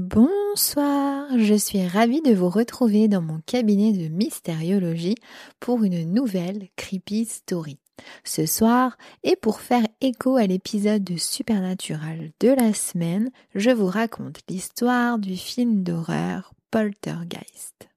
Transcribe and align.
Bonsoir, 0.00 1.26
je 1.36 1.54
suis 1.54 1.84
ravie 1.84 2.22
de 2.22 2.32
vous 2.32 2.48
retrouver 2.48 3.08
dans 3.08 3.20
mon 3.20 3.40
cabinet 3.44 3.92
de 3.92 4.06
mystériologie 4.06 5.16
pour 5.58 5.82
une 5.82 6.14
nouvelle 6.14 6.68
creepy 6.76 7.24
story. 7.24 7.80
Ce 8.22 8.46
soir, 8.46 8.96
et 9.24 9.34
pour 9.34 9.60
faire 9.60 9.84
écho 10.00 10.36
à 10.36 10.46
l'épisode 10.46 11.02
de 11.02 11.16
Supernatural 11.16 12.30
de 12.38 12.48
la 12.48 12.74
semaine, 12.74 13.32
je 13.56 13.70
vous 13.70 13.88
raconte 13.88 14.38
l'histoire 14.48 15.18
du 15.18 15.36
film 15.36 15.82
d'horreur 15.82 16.52
Poltergeist. 16.70 17.88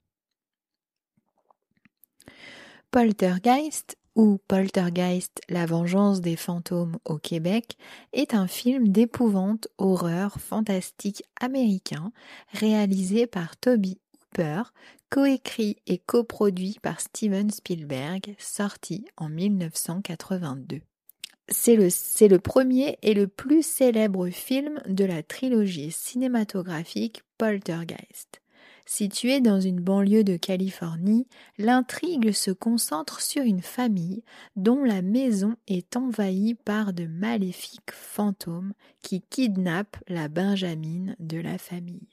Poltergeist 2.89 3.95
ou 4.15 4.39
Poltergeist, 4.47 5.41
la 5.49 5.65
vengeance 5.65 6.21
des 6.21 6.35
fantômes 6.35 6.97
au 7.05 7.17
Québec, 7.17 7.77
est 8.13 8.33
un 8.33 8.47
film 8.47 8.89
d'épouvante 8.89 9.67
horreur 9.77 10.39
fantastique 10.39 11.23
américain 11.39 12.11
réalisé 12.53 13.27
par 13.27 13.57
Toby 13.57 13.99
Hooper, 14.13 14.63
coécrit 15.09 15.77
et 15.87 15.97
coproduit 15.97 16.77
par 16.81 17.01
Steven 17.01 17.49
Spielberg, 17.49 18.35
sorti 18.37 19.05
en 19.17 19.29
1982. 19.29 20.81
C'est 21.49 21.75
le, 21.75 21.89
c'est 21.89 22.29
le 22.29 22.39
premier 22.39 22.97
et 23.01 23.13
le 23.13 23.27
plus 23.27 23.65
célèbre 23.65 24.29
film 24.29 24.81
de 24.87 25.03
la 25.03 25.21
trilogie 25.21 25.91
cinématographique 25.91 27.23
Poltergeist. 27.37 28.40
Située 28.93 29.39
dans 29.39 29.61
une 29.61 29.79
banlieue 29.79 30.25
de 30.25 30.35
Californie, 30.35 31.25
l'intrigue 31.57 32.33
se 32.33 32.51
concentre 32.51 33.21
sur 33.21 33.41
une 33.41 33.61
famille 33.61 34.21
dont 34.57 34.83
la 34.83 35.01
maison 35.01 35.55
est 35.69 35.95
envahie 35.95 36.55
par 36.55 36.91
de 36.91 37.05
maléfiques 37.05 37.93
fantômes 37.93 38.73
qui 39.01 39.21
kidnappent 39.21 40.03
la 40.09 40.27
Benjamine 40.27 41.15
de 41.19 41.39
la 41.39 41.57
famille. 41.57 42.09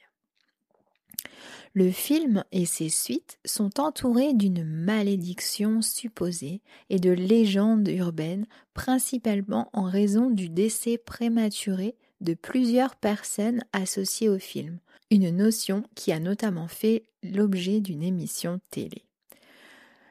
Le 1.75 1.91
film 1.91 2.45
et 2.53 2.65
ses 2.65 2.91
suites 2.91 3.41
sont 3.45 3.81
entourés 3.81 4.33
d'une 4.33 4.62
malédiction 4.62 5.83
supposée 5.83 6.62
et 6.91 7.01
de 7.01 7.11
légendes 7.11 7.89
urbaines, 7.89 8.47
principalement 8.73 9.69
en 9.73 9.83
raison 9.83 10.31
du 10.31 10.49
décès 10.49 10.97
prématuré 10.97 11.97
de 12.21 12.34
plusieurs 12.34 12.95
personnes 12.95 13.65
associées 13.73 14.29
au 14.29 14.39
film, 14.39 14.79
une 15.11 15.31
notion 15.31 15.84
qui 15.95 16.12
a 16.12 16.20
notamment 16.20 16.69
fait 16.69 17.05
l'objet 17.23 17.81
d'une 17.81 18.03
émission 18.03 18.61
télé. 18.70 19.05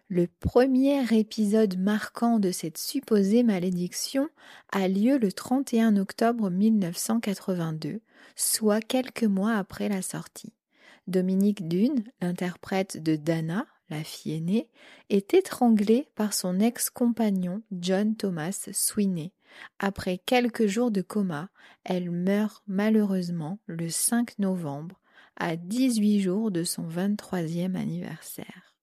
Le 0.09 0.27
premier 0.27 1.03
épisode 1.13 1.77
marquant 1.77 2.39
de 2.39 2.51
cette 2.51 2.77
supposée 2.77 3.43
malédiction 3.43 4.29
a 4.71 4.87
lieu 4.87 5.17
le 5.17 5.31
31 5.33 5.97
octobre 5.97 6.49
1982, 6.49 7.99
soit 8.35 8.79
quelques 8.79 9.25
mois 9.25 9.55
après 9.55 9.89
la 9.89 10.01
sortie. 10.01 10.53
Dominique 11.07 11.67
Dune, 11.67 12.03
l'interprète 12.21 13.03
de 13.03 13.17
Dana, 13.17 13.65
la 13.89 14.03
fille 14.03 14.33
aînée, 14.33 14.69
est 15.09 15.33
étranglée 15.33 16.07
par 16.15 16.33
son 16.33 16.59
ex-compagnon 16.59 17.61
John 17.71 18.15
Thomas 18.15 18.69
Sweeney. 18.71 19.33
Après 19.79 20.17
quelques 20.17 20.67
jours 20.67 20.91
de 20.91 21.01
coma, 21.01 21.49
elle 21.83 22.11
meurt 22.11 22.63
malheureusement 22.67 23.59
le 23.65 23.89
5 23.89 24.39
novembre, 24.39 24.99
à 25.37 25.55
18 25.55 26.19
jours 26.19 26.51
de 26.51 26.63
son 26.63 26.87
23e 26.87 27.75
anniversaire. 27.75 28.75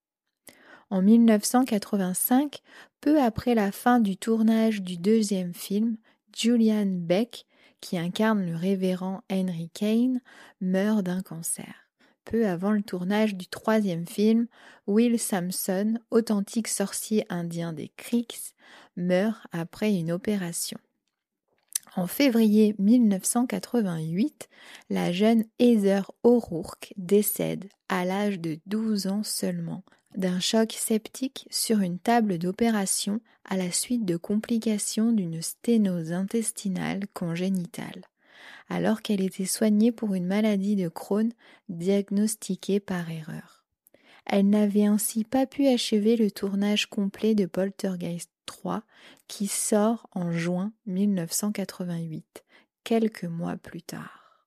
En 0.90 1.02
1985, 1.02 2.60
peu 3.00 3.20
après 3.20 3.54
la 3.54 3.72
fin 3.72 4.00
du 4.00 4.16
tournage 4.16 4.82
du 4.82 4.96
deuxième 4.96 5.52
film, 5.52 5.96
Julian 6.36 6.86
Beck, 6.86 7.46
qui 7.80 7.98
incarne 7.98 8.46
le 8.46 8.56
révérend 8.56 9.22
Henry 9.30 9.70
Kane, 9.74 10.20
meurt 10.60 11.02
d'un 11.02 11.22
cancer 11.22 11.83
peu 12.24 12.46
avant 12.46 12.72
le 12.72 12.82
tournage 12.82 13.34
du 13.34 13.46
troisième 13.46 14.06
film, 14.06 14.46
Will 14.86 15.18
Sampson, 15.18 15.98
authentique 16.10 16.68
sorcier 16.68 17.24
indien 17.28 17.72
des 17.72 17.90
Creeks, 17.96 18.54
meurt 18.96 19.46
après 19.52 19.94
une 19.94 20.12
opération. 20.12 20.78
En 21.96 22.06
février 22.08 22.74
1988, 22.78 24.48
la 24.90 25.12
jeune 25.12 25.44
Heather 25.60 26.10
O'Rourke 26.24 26.92
décède 26.96 27.66
à 27.88 28.04
l'âge 28.04 28.40
de 28.40 28.58
12 28.66 29.06
ans 29.06 29.22
seulement 29.22 29.84
d'un 30.16 30.40
choc 30.40 30.72
septique 30.72 31.46
sur 31.50 31.80
une 31.80 31.98
table 31.98 32.38
d'opération 32.38 33.20
à 33.44 33.56
la 33.56 33.70
suite 33.70 34.04
de 34.04 34.16
complications 34.16 35.12
d'une 35.12 35.42
sténose 35.42 36.12
intestinale 36.12 37.06
congénitale 37.12 38.02
alors 38.68 39.02
qu'elle 39.02 39.20
était 39.20 39.46
soignée 39.46 39.92
pour 39.92 40.14
une 40.14 40.26
maladie 40.26 40.76
de 40.76 40.88
Crohn 40.88 41.32
diagnostiquée 41.68 42.80
par 42.80 43.10
erreur. 43.10 43.64
Elle 44.26 44.48
n'avait 44.48 44.86
ainsi 44.86 45.24
pas 45.24 45.46
pu 45.46 45.66
achever 45.66 46.16
le 46.16 46.30
tournage 46.30 46.86
complet 46.86 47.34
de 47.34 47.46
Poltergeist 47.46 48.30
3 48.46 48.82
qui 49.28 49.46
sort 49.46 50.08
en 50.12 50.32
juin 50.32 50.72
1988, 50.86 52.44
quelques 52.84 53.24
mois 53.24 53.56
plus 53.56 53.82
tard. 53.82 54.46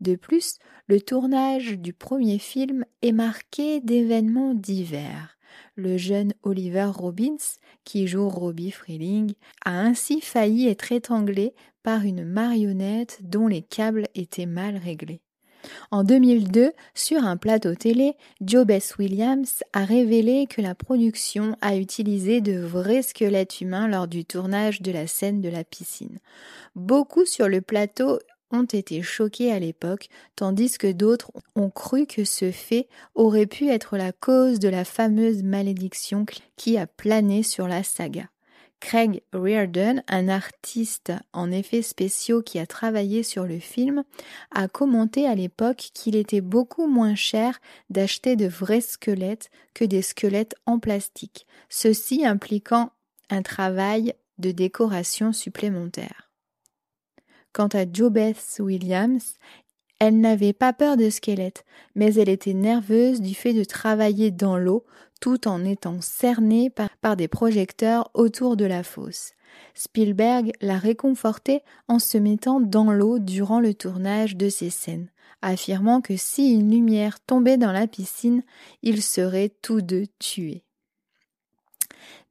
De 0.00 0.16
plus, 0.16 0.58
le 0.86 1.00
tournage 1.00 1.78
du 1.78 1.92
premier 1.92 2.38
film 2.38 2.86
est 3.02 3.12
marqué 3.12 3.80
d'événements 3.80 4.54
divers, 4.54 5.36
le 5.74 5.96
jeune 5.96 6.34
Oliver 6.42 6.90
Robbins, 6.92 7.36
qui 7.84 8.06
joue 8.06 8.28
Robbie 8.28 8.70
Freeling, 8.70 9.32
a 9.64 9.78
ainsi 9.78 10.20
failli 10.20 10.68
être 10.68 10.92
étranglé 10.92 11.54
par 11.82 12.02
une 12.02 12.24
marionnette 12.24 13.18
dont 13.22 13.46
les 13.46 13.62
câbles 13.62 14.06
étaient 14.14 14.46
mal 14.46 14.76
réglés. 14.76 15.22
En 15.90 16.04
2002, 16.04 16.72
sur 16.94 17.24
un 17.24 17.36
plateau 17.36 17.74
télé, 17.74 18.14
Joe 18.40 18.66
Williams 18.98 19.62
a 19.72 19.84
révélé 19.84 20.46
que 20.48 20.62
la 20.62 20.74
production 20.74 21.56
a 21.60 21.76
utilisé 21.76 22.40
de 22.40 22.58
vrais 22.58 23.02
squelettes 23.02 23.60
humains 23.60 23.88
lors 23.88 24.08
du 24.08 24.24
tournage 24.24 24.82
de 24.82 24.92
la 24.92 25.06
scène 25.06 25.40
de 25.40 25.48
la 25.48 25.64
piscine. 25.64 26.18
Beaucoup 26.74 27.24
sur 27.24 27.48
le 27.48 27.60
plateau 27.60 28.18
ont 28.50 28.64
été 28.64 29.02
choqués 29.02 29.52
à 29.52 29.58
l'époque, 29.58 30.08
tandis 30.36 30.78
que 30.78 30.90
d'autres 30.90 31.30
ont 31.54 31.70
cru 31.70 32.06
que 32.06 32.24
ce 32.24 32.50
fait 32.50 32.88
aurait 33.14 33.46
pu 33.46 33.68
être 33.68 33.96
la 33.96 34.12
cause 34.12 34.58
de 34.58 34.68
la 34.68 34.84
fameuse 34.84 35.42
malédiction 35.42 36.24
qui 36.56 36.76
a 36.76 36.86
plané 36.86 37.42
sur 37.42 37.68
la 37.68 37.82
saga. 37.82 38.28
Craig 38.80 39.22
Reardon, 39.32 40.02
un 40.08 40.28
artiste 40.28 41.12
en 41.34 41.52
effets 41.52 41.82
spéciaux 41.82 42.42
qui 42.42 42.58
a 42.58 42.66
travaillé 42.66 43.22
sur 43.22 43.44
le 43.44 43.58
film, 43.58 44.04
a 44.50 44.68
commenté 44.68 45.26
à 45.26 45.34
l'époque 45.34 45.90
qu'il 45.92 46.16
était 46.16 46.40
beaucoup 46.40 46.86
moins 46.86 47.14
cher 47.14 47.60
d'acheter 47.90 48.36
de 48.36 48.48
vrais 48.48 48.80
squelettes 48.80 49.50
que 49.74 49.84
des 49.84 50.02
squelettes 50.02 50.54
en 50.64 50.78
plastique, 50.78 51.46
ceci 51.68 52.24
impliquant 52.24 52.90
un 53.28 53.42
travail 53.42 54.14
de 54.38 54.50
décoration 54.50 55.32
supplémentaire. 55.32 56.29
Quant 57.52 57.68
à 57.68 57.84
Beth 57.84 58.60
Williams, 58.60 59.34
elle 59.98 60.20
n'avait 60.20 60.52
pas 60.52 60.72
peur 60.72 60.96
de 60.96 61.10
squelettes, 61.10 61.64
mais 61.94 62.14
elle 62.14 62.28
était 62.28 62.54
nerveuse 62.54 63.20
du 63.20 63.34
fait 63.34 63.52
de 63.52 63.64
travailler 63.64 64.30
dans 64.30 64.56
l'eau 64.56 64.84
tout 65.20 65.46
en 65.46 65.64
étant 65.64 66.00
cernée 66.00 66.70
par, 66.70 67.16
des 67.16 67.28
projecteurs 67.28 68.10
autour 68.14 68.56
de 68.56 68.64
la 68.64 68.82
fosse. 68.82 69.32
Spielberg 69.74 70.52
l'a 70.60 70.78
réconfortée 70.78 71.60
en 71.88 71.98
se 71.98 72.16
mettant 72.16 72.60
dans 72.60 72.90
l'eau 72.92 73.18
durant 73.18 73.60
le 73.60 73.74
tournage 73.74 74.36
de 74.36 74.48
ces 74.48 74.70
scènes, 74.70 75.10
affirmant 75.42 76.00
que 76.00 76.16
si 76.16 76.54
une 76.54 76.70
lumière 76.70 77.20
tombait 77.20 77.58
dans 77.58 77.72
la 77.72 77.86
piscine, 77.86 78.42
ils 78.82 79.02
seraient 79.02 79.52
tous 79.60 79.82
deux 79.82 80.06
tués. 80.18 80.64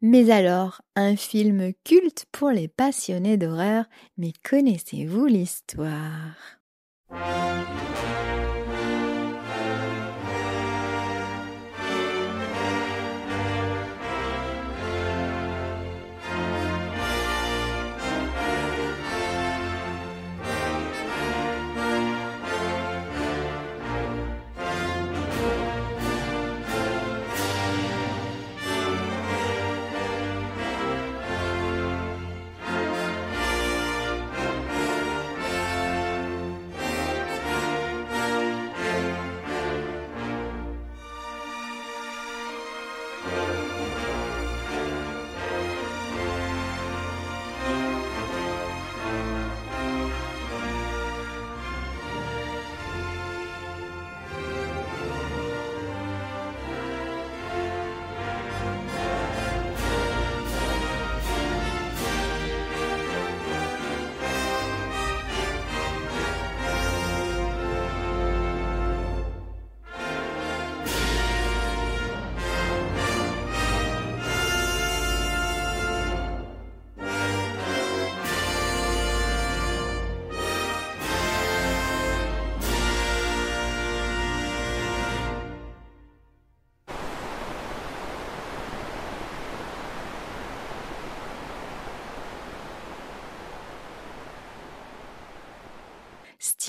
Mais 0.01 0.31
alors, 0.31 0.81
un 0.95 1.15
film 1.15 1.73
culte 1.83 2.25
pour 2.31 2.49
les 2.49 2.67
passionnés 2.67 3.37
d'horreur, 3.37 3.85
mais 4.17 4.33
connaissez-vous 4.49 5.25
l'histoire? 5.25 6.59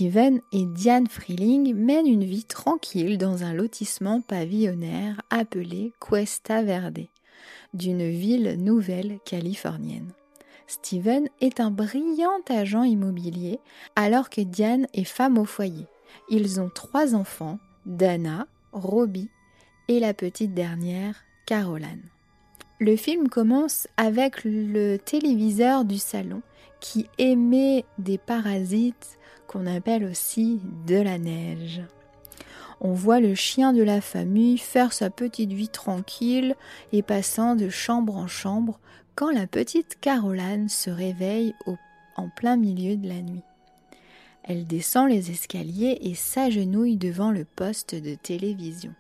Steven 0.01 0.41
et 0.51 0.65
Diane 0.65 1.09
Freeling 1.09 1.75
mènent 1.75 2.07
une 2.07 2.25
vie 2.25 2.45
tranquille 2.45 3.19
dans 3.19 3.45
un 3.45 3.53
lotissement 3.53 4.23
pavillonnaire 4.23 5.21
appelé 5.29 5.93
Cuesta 6.01 6.63
Verde, 6.63 7.01
d'une 7.75 8.09
ville 8.09 8.57
nouvelle 8.65 9.19
californienne. 9.27 10.11
Steven 10.67 11.29
est 11.43 11.61
un 11.61 11.71
brillant 11.71 12.41
agent 12.49 12.85
immobilier 12.85 13.61
alors 13.95 14.31
que 14.31 14.41
Diane 14.41 14.87
est 14.95 15.05
femme 15.05 15.37
au 15.37 15.45
foyer. 15.45 15.87
Ils 16.31 16.63
ont 16.63 16.71
trois 16.75 17.15
enfants, 17.15 17.59
Dana, 17.85 18.47
Robbie 18.73 19.29
et 19.89 20.01
la 20.01 20.15
petite 20.15 20.55
dernière, 20.55 21.25
Caroline. 21.45 22.09
Le 22.79 22.97
film 22.97 23.29
commence 23.29 23.87
avec 23.99 24.45
le 24.45 24.97
téléviseur 24.97 25.85
du 25.85 25.99
salon 25.99 26.41
qui 26.81 27.07
émet 27.19 27.85
des 27.99 28.17
parasites 28.17 29.19
qu'on 29.51 29.67
appelle 29.67 30.05
aussi 30.05 30.61
de 30.87 30.95
la 30.95 31.19
neige. 31.19 31.83
On 32.81 32.93
voit 32.93 33.19
le 33.19 33.35
chien 33.35 33.73
de 33.73 33.83
la 33.83 34.01
famille 34.01 34.59
faire 34.59 34.93
sa 34.93 35.11
petite 35.11 35.53
vie 35.53 35.69
tranquille 35.69 36.55
et 36.93 37.03
passant 37.03 37.57
de 37.57 37.69
chambre 37.69 38.17
en 38.17 38.29
chambre 38.29 38.79
quand 39.17 39.33
la 39.33 39.49
petite 39.49 39.99
Caroline 40.01 40.69
se 40.69 40.89
réveille 40.89 41.57
en 42.15 42.29
plein 42.29 42.57
milieu 42.57 42.97
de 42.97 43.09
la 43.09 43.23
nuit. 43.23 43.43
Elle 44.45 44.69
descend 44.69 45.11
les 45.11 45.33
escaliers 45.33 45.99
et 46.01 46.15
s'agenouille 46.15 46.97
devant 46.97 47.33
le 47.33 47.45
poste 47.45 47.97
de 47.97 48.15
télévision. 48.15 48.95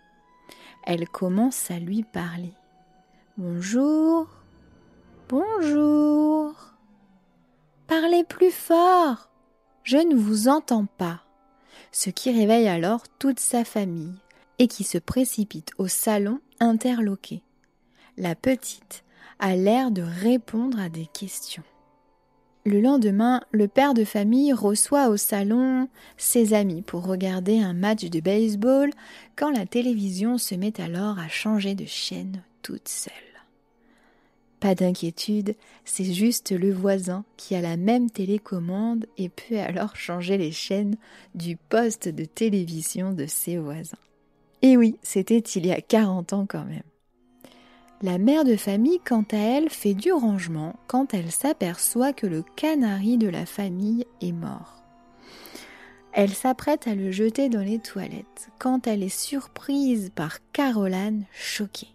Elle 0.84 1.08
commence 1.08 1.70
à 1.70 1.78
lui 1.78 2.02
parler. 2.02 2.54
Bonjour. 3.38 4.26
Bonjour. 5.28 6.54
Parlez 7.86 8.24
plus 8.24 8.50
fort. 8.50 9.29
Je 9.82 9.96
ne 9.96 10.14
vous 10.14 10.48
entends 10.48 10.86
pas. 10.86 11.22
Ce 11.92 12.10
qui 12.10 12.30
réveille 12.30 12.68
alors 12.68 13.08
toute 13.18 13.40
sa 13.40 13.64
famille 13.64 14.14
et 14.58 14.68
qui 14.68 14.84
se 14.84 14.98
précipite 14.98 15.72
au 15.78 15.88
salon 15.88 16.40
interloqué. 16.60 17.42
La 18.16 18.34
petite 18.34 19.04
a 19.38 19.56
l'air 19.56 19.90
de 19.90 20.02
répondre 20.02 20.78
à 20.78 20.88
des 20.88 21.06
questions. 21.06 21.62
Le 22.66 22.80
lendemain, 22.80 23.40
le 23.52 23.68
père 23.68 23.94
de 23.94 24.04
famille 24.04 24.52
reçoit 24.52 25.08
au 25.08 25.16
salon 25.16 25.88
ses 26.18 26.52
amis 26.52 26.82
pour 26.82 27.06
regarder 27.06 27.58
un 27.58 27.72
match 27.72 28.04
de 28.04 28.20
baseball 28.20 28.90
quand 29.34 29.50
la 29.50 29.64
télévision 29.64 30.36
se 30.36 30.54
met 30.54 30.78
alors 30.78 31.18
à 31.18 31.28
changer 31.28 31.74
de 31.74 31.86
chaîne 31.86 32.42
toute 32.60 32.88
seule. 32.88 33.29
Pas 34.60 34.74
d'inquiétude, 34.74 35.56
c'est 35.86 36.12
juste 36.12 36.52
le 36.52 36.70
voisin 36.70 37.24
qui 37.38 37.54
a 37.54 37.62
la 37.62 37.78
même 37.78 38.10
télécommande 38.10 39.06
et 39.16 39.30
peut 39.30 39.58
alors 39.58 39.96
changer 39.96 40.36
les 40.36 40.52
chaînes 40.52 40.96
du 41.34 41.56
poste 41.56 42.08
de 42.08 42.26
télévision 42.26 43.12
de 43.12 43.24
ses 43.24 43.56
voisins. 43.56 43.96
Et 44.60 44.76
oui, 44.76 44.98
c'était 45.02 45.38
il 45.38 45.66
y 45.66 45.72
a 45.72 45.80
40 45.80 46.34
ans 46.34 46.46
quand 46.46 46.64
même. 46.64 46.82
La 48.02 48.18
mère 48.18 48.44
de 48.44 48.56
famille, 48.56 49.00
quant 49.00 49.24
à 49.32 49.36
elle, 49.36 49.70
fait 49.70 49.94
du 49.94 50.12
rangement 50.12 50.74
quand 50.86 51.14
elle 51.14 51.30
s'aperçoit 51.30 52.12
que 52.12 52.26
le 52.26 52.42
canari 52.56 53.16
de 53.16 53.28
la 53.28 53.46
famille 53.46 54.06
est 54.20 54.32
mort. 54.32 54.82
Elle 56.12 56.30
s'apprête 56.30 56.86
à 56.86 56.94
le 56.94 57.12
jeter 57.12 57.48
dans 57.48 57.62
les 57.62 57.78
toilettes 57.78 58.50
quand 58.58 58.86
elle 58.86 59.02
est 59.02 59.08
surprise 59.08 60.10
par 60.14 60.38
Caroline 60.52 61.24
choquée. 61.32 61.94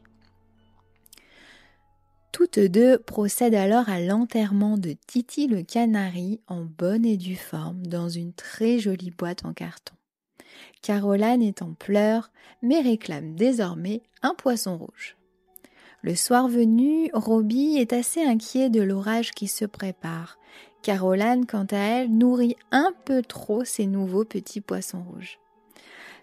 Toutes 2.35 2.59
deux 2.59 2.97
procèdent 2.97 3.55
alors 3.55 3.87
à 3.87 4.01
l'enterrement 4.01 4.77
de 4.77 4.93
Titi 5.07 5.47
le 5.47 5.61
canari 5.61 6.41
en 6.47 6.65
bonne 6.65 7.05
et 7.05 7.15
due 7.15 7.37
forme 7.37 7.87
dans 7.87 8.09
une 8.09 8.33
très 8.33 8.77
jolie 8.77 9.11
boîte 9.17 9.45
en 9.45 9.53
carton. 9.53 9.95
Caroline 10.81 11.41
est 11.41 11.61
en 11.61 11.71
pleurs, 11.71 12.33
mais 12.61 12.81
réclame 12.81 13.35
désormais 13.35 14.01
un 14.21 14.33
poisson 14.33 14.77
rouge. 14.77 15.15
Le 16.01 16.13
soir 16.13 16.49
venu, 16.49 17.09
Robbie 17.13 17.77
est 17.77 17.93
assez 17.93 18.21
inquiet 18.21 18.69
de 18.69 18.81
l'orage 18.81 19.31
qui 19.31 19.47
se 19.47 19.63
prépare. 19.63 20.37
Caroline, 20.83 21.45
quant 21.45 21.67
à 21.71 21.77
elle, 21.77 22.11
nourrit 22.11 22.57
un 22.71 22.91
peu 23.05 23.21
trop 23.21 23.63
ses 23.63 23.85
nouveaux 23.85 24.25
petits 24.25 24.59
poissons 24.59 25.03
rouges. 25.03 25.39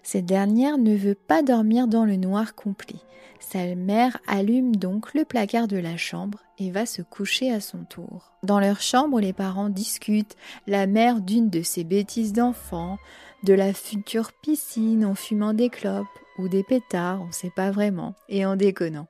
Cette 0.03 0.25
dernière 0.25 0.77
ne 0.77 0.95
veut 0.95 1.15
pas 1.15 1.41
dormir 1.41 1.87
dans 1.87 2.05
le 2.05 2.17
noir 2.17 2.55
complet. 2.55 2.99
Sa 3.39 3.75
mère 3.75 4.19
allume 4.27 4.75
donc 4.75 5.13
le 5.13 5.25
placard 5.25 5.67
de 5.67 5.77
la 5.77 5.97
chambre 5.97 6.39
et 6.59 6.71
va 6.71 6.85
se 6.85 7.01
coucher 7.01 7.51
à 7.51 7.61
son 7.61 7.85
tour. 7.85 8.31
Dans 8.43 8.59
leur 8.59 8.81
chambre, 8.81 9.19
les 9.19 9.33
parents 9.33 9.69
discutent, 9.69 10.35
la 10.67 10.87
mère 10.87 11.21
d'une 11.21 11.49
de 11.49 11.61
ses 11.61 11.83
bêtises 11.83 12.33
d'enfant, 12.33 12.97
de 13.43 13.53
la 13.53 13.73
future 13.73 14.31
piscine 14.41 15.05
en 15.05 15.15
fumant 15.15 15.53
des 15.53 15.69
clopes 15.69 16.07
ou 16.37 16.47
des 16.47 16.63
pétards, 16.63 17.21
on 17.21 17.27
ne 17.27 17.31
sait 17.31 17.51
pas 17.55 17.71
vraiment, 17.71 18.13
et 18.29 18.45
en 18.45 18.55
déconnant. 18.55 19.07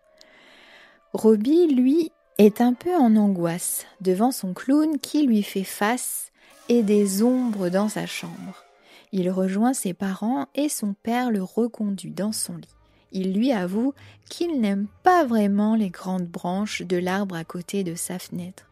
Robbie, 1.14 1.68
lui, 1.68 2.12
est 2.38 2.62
un 2.62 2.74
peu 2.74 2.96
en 2.96 3.16
angoisse 3.16 3.86
devant 4.02 4.32
son 4.32 4.54
clown 4.54 5.00
qui 5.00 5.26
lui 5.26 5.44
fait 5.44 5.64
face 5.64 6.32
et 6.70 6.82
des 6.82 7.24
ombres 7.24 7.70
dans 7.70 7.90
sa 7.90 8.06
chambre. 8.06 8.64
Il 9.13 9.32
rejoint 9.32 9.74
ses 9.74 9.93
parents 9.93 10.48
et 10.55 10.67
son 10.67 10.93
père 10.93 11.32
le 11.32 11.41
reconduit 11.41 12.12
dans 12.12 12.34
son 12.34 12.58
lit 12.58 12.75
il 13.13 13.34
lui 13.34 13.51
avoue 13.51 13.93
qu'il 14.29 14.60
n'aime 14.60 14.88
pas 15.03 15.24
vraiment 15.24 15.75
les 15.75 15.89
grandes 15.89 16.27
branches 16.27 16.82
de 16.82 16.98
l'arbre 16.98 17.36
à 17.36 17.43
côté 17.43 17.84
de 17.84 17.96
sa 17.96 18.20
fenêtre. 18.20 18.70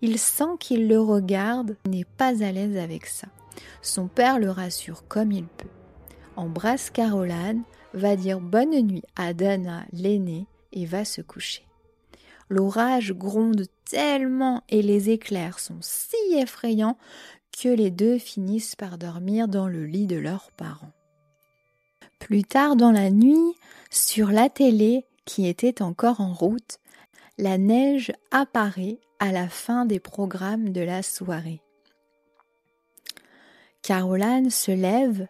Il 0.00 0.18
sent 0.18 0.56
qu'il 0.58 0.88
le 0.88 1.00
regarde, 1.00 1.76
n'est 1.86 2.06
pas 2.16 2.42
à 2.42 2.52
l'aise 2.52 2.76
avec 2.76 3.06
ça. 3.06 3.26
Son 3.82 4.06
père 4.06 4.38
le 4.38 4.50
rassure 4.50 5.06
comme 5.08 5.32
il 5.32 5.46
peut. 5.46 5.68
Embrasse 6.36 6.90
Caroline, 6.90 7.62
va 7.92 8.16
dire 8.16 8.40
bonne 8.40 8.80
nuit 8.80 9.02
à 9.16 9.34
Dana, 9.34 9.84
l'aînée, 9.92 10.46
et 10.72 10.86
va 10.86 11.04
se 11.04 11.20
coucher. 11.20 11.66
L'orage 12.48 13.12
gronde 13.12 13.66
tellement 13.84 14.62
et 14.68 14.82
les 14.82 15.10
éclairs 15.10 15.58
sont 15.58 15.78
si 15.80 16.16
effrayants 16.36 16.96
les 17.68 17.90
deux 17.90 18.18
finissent 18.18 18.76
par 18.76 18.98
dormir 18.98 19.48
dans 19.48 19.68
le 19.68 19.84
lit 19.84 20.06
de 20.06 20.16
leurs 20.16 20.50
parents. 20.52 20.92
Plus 22.18 22.44
tard 22.44 22.76
dans 22.76 22.92
la 22.92 23.10
nuit, 23.10 23.54
sur 23.90 24.30
la 24.30 24.48
télé, 24.48 25.04
qui 25.24 25.46
était 25.46 25.82
encore 25.82 26.20
en 26.20 26.32
route, 26.32 26.78
la 27.38 27.58
neige 27.58 28.12
apparaît 28.30 28.98
à 29.18 29.32
la 29.32 29.48
fin 29.48 29.84
des 29.84 30.00
programmes 30.00 30.70
de 30.70 30.80
la 30.80 31.02
soirée. 31.02 31.60
Caroline 33.82 34.50
se 34.50 34.70
lève, 34.70 35.26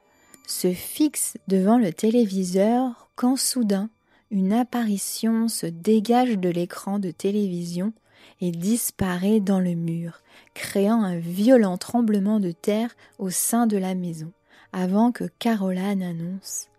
se 0.47 0.73
fixe 0.73 1.37
devant 1.49 1.79
le 1.79 1.93
téléviseur 1.93 3.11
quand 3.15 3.37
soudain 3.37 3.91
une 4.31 4.53
apparition 4.53 5.49
se 5.49 5.67
dégage 5.67 6.39
de 6.39 6.49
l'écran 6.49 6.99
de 6.99 7.11
télévision 7.11 7.93
et 8.41 8.51
disparaît 8.51 9.41
dans 9.41 9.61
le 9.61 9.75
mur, 9.75 10.23
créant 10.55 11.03
un 11.03 11.19
violent 11.19 11.79
tremblement 11.79 12.41
de 12.41 12.53
terre 12.53 12.95
au 13.19 13.31
sein 13.31 13.67
de 13.67 13.77
la 13.77 13.95
maison, 13.95 14.33
avant 14.73 15.13
que 15.13 15.25
Caroline 15.39 16.03
annonce 16.03 16.71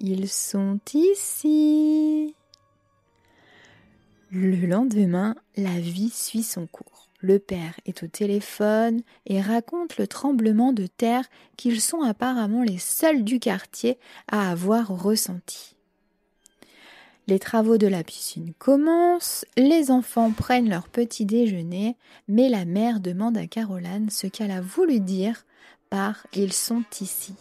ils 0.00 0.28
sont 0.28 0.80
ici. 0.94 2.34
Le 4.30 4.66
lendemain, 4.66 5.36
la 5.56 5.78
vie 5.78 6.10
suit 6.10 6.42
son 6.42 6.66
cours. 6.66 7.08
Le 7.18 7.38
père 7.38 7.78
est 7.84 8.02
au 8.02 8.06
téléphone 8.06 9.02
et 9.26 9.42
raconte 9.42 9.98
le 9.98 10.06
tremblement 10.06 10.72
de 10.72 10.86
terre 10.86 11.24
qu'ils 11.58 11.82
sont 11.82 12.00
apparemment 12.00 12.62
les 12.62 12.78
seuls 12.78 13.24
du 13.24 13.38
quartier 13.40 13.98
à 14.28 14.50
avoir 14.50 14.88
ressenti. 14.88 15.76
Les 17.26 17.38
travaux 17.38 17.78
de 17.78 17.86
la 17.86 18.02
piscine 18.02 18.52
commencent, 18.58 19.44
les 19.56 19.90
enfants 19.90 20.32
prennent 20.32 20.68
leur 20.68 20.88
petit 20.88 21.26
déjeuner, 21.26 21.96
mais 22.28 22.48
la 22.48 22.64
mère 22.64 23.00
demande 23.00 23.36
à 23.36 23.46
Caroline 23.46 24.10
ce 24.10 24.26
qu'elle 24.26 24.50
a 24.50 24.60
voulu 24.60 25.00
dire 25.00 25.44
par 25.90 26.26
Ils 26.32 26.52
sont 26.52 26.84
ici. 27.00 27.34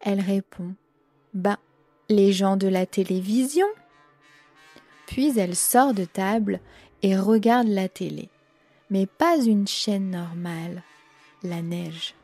Elle 0.00 0.20
répond 0.20 0.74
Bah, 1.32 1.58
les 2.08 2.32
gens 2.32 2.56
de 2.56 2.68
la 2.68 2.86
télévision 2.86 3.66
Puis 5.06 5.38
elle 5.38 5.56
sort 5.56 5.94
de 5.94 6.04
table 6.04 6.60
et 7.02 7.16
regarde 7.16 7.68
la 7.68 7.88
télé. 7.88 8.30
Mais 8.90 9.06
pas 9.06 9.36
une 9.36 9.66
chaîne 9.66 10.10
normale, 10.10 10.82
la 11.42 11.62
neige. 11.62 12.14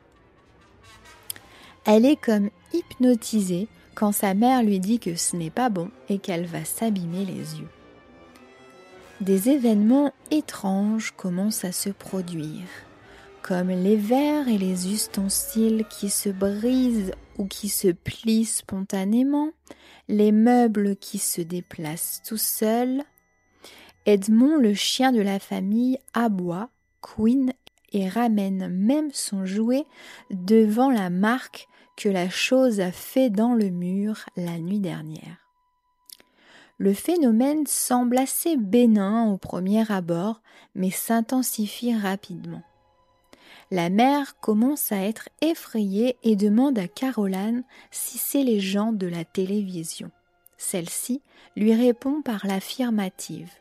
Elle 1.84 2.04
est 2.04 2.20
comme 2.20 2.50
hypnotisée 2.72 3.68
sa 4.12 4.34
mère 4.34 4.62
lui 4.62 4.80
dit 4.80 4.98
que 4.98 5.14
ce 5.14 5.36
n'est 5.36 5.50
pas 5.50 5.68
bon 5.68 5.90
et 6.08 6.18
qu'elle 6.18 6.46
va 6.46 6.64
s'abîmer 6.64 7.24
les 7.24 7.60
yeux. 7.60 7.68
Des 9.20 9.50
événements 9.50 10.12
étranges 10.30 11.12
commencent 11.16 11.64
à 11.64 11.72
se 11.72 11.90
produire 11.90 12.66
comme 13.42 13.68
les 13.68 13.96
verres 13.96 14.48
et 14.48 14.58
les 14.58 14.92
ustensiles 14.92 15.84
qui 15.88 16.10
se 16.10 16.28
brisent 16.28 17.12
ou 17.38 17.46
qui 17.46 17.68
se 17.68 17.88
plient 17.88 18.44
spontanément, 18.44 19.50
les 20.08 20.32
meubles 20.32 20.96
qui 20.96 21.18
se 21.18 21.40
déplacent 21.40 22.22
tout 22.26 22.36
seuls. 22.36 23.02
Edmond, 24.06 24.56
le 24.56 24.74
chien 24.74 25.12
de 25.12 25.20
la 25.20 25.38
famille, 25.38 25.98
aboie, 26.14 26.70
Queen 27.00 27.52
et 27.92 28.08
ramène 28.08 28.68
même 28.68 29.10
son 29.12 29.46
jouet 29.46 29.84
devant 30.30 30.90
la 30.90 31.10
marque 31.10 31.66
la 32.08 32.30
chose 32.30 32.80
a 32.80 32.92
fait 32.92 33.30
dans 33.30 33.54
le 33.54 33.70
mur 33.70 34.24
la 34.36 34.58
nuit 34.58 34.80
dernière. 34.80 35.50
Le 36.78 36.94
phénomène 36.94 37.66
semble 37.66 38.16
assez 38.16 38.56
bénin 38.56 39.30
au 39.30 39.36
premier 39.36 39.90
abord, 39.92 40.40
mais 40.74 40.90
s'intensifie 40.90 41.94
rapidement. 41.94 42.62
La 43.70 43.90
mère 43.90 44.40
commence 44.40 44.90
à 44.90 44.96
être 44.96 45.28
effrayée 45.42 46.16
et 46.22 46.36
demande 46.36 46.78
à 46.78 46.88
Caroline 46.88 47.62
si 47.90 48.18
c'est 48.18 48.42
les 48.42 48.60
gens 48.60 48.92
de 48.92 49.06
la 49.06 49.24
télévision. 49.24 50.10
Celle-ci 50.56 51.22
lui 51.54 51.74
répond 51.74 52.22
par 52.22 52.46
l'affirmative. 52.46 53.52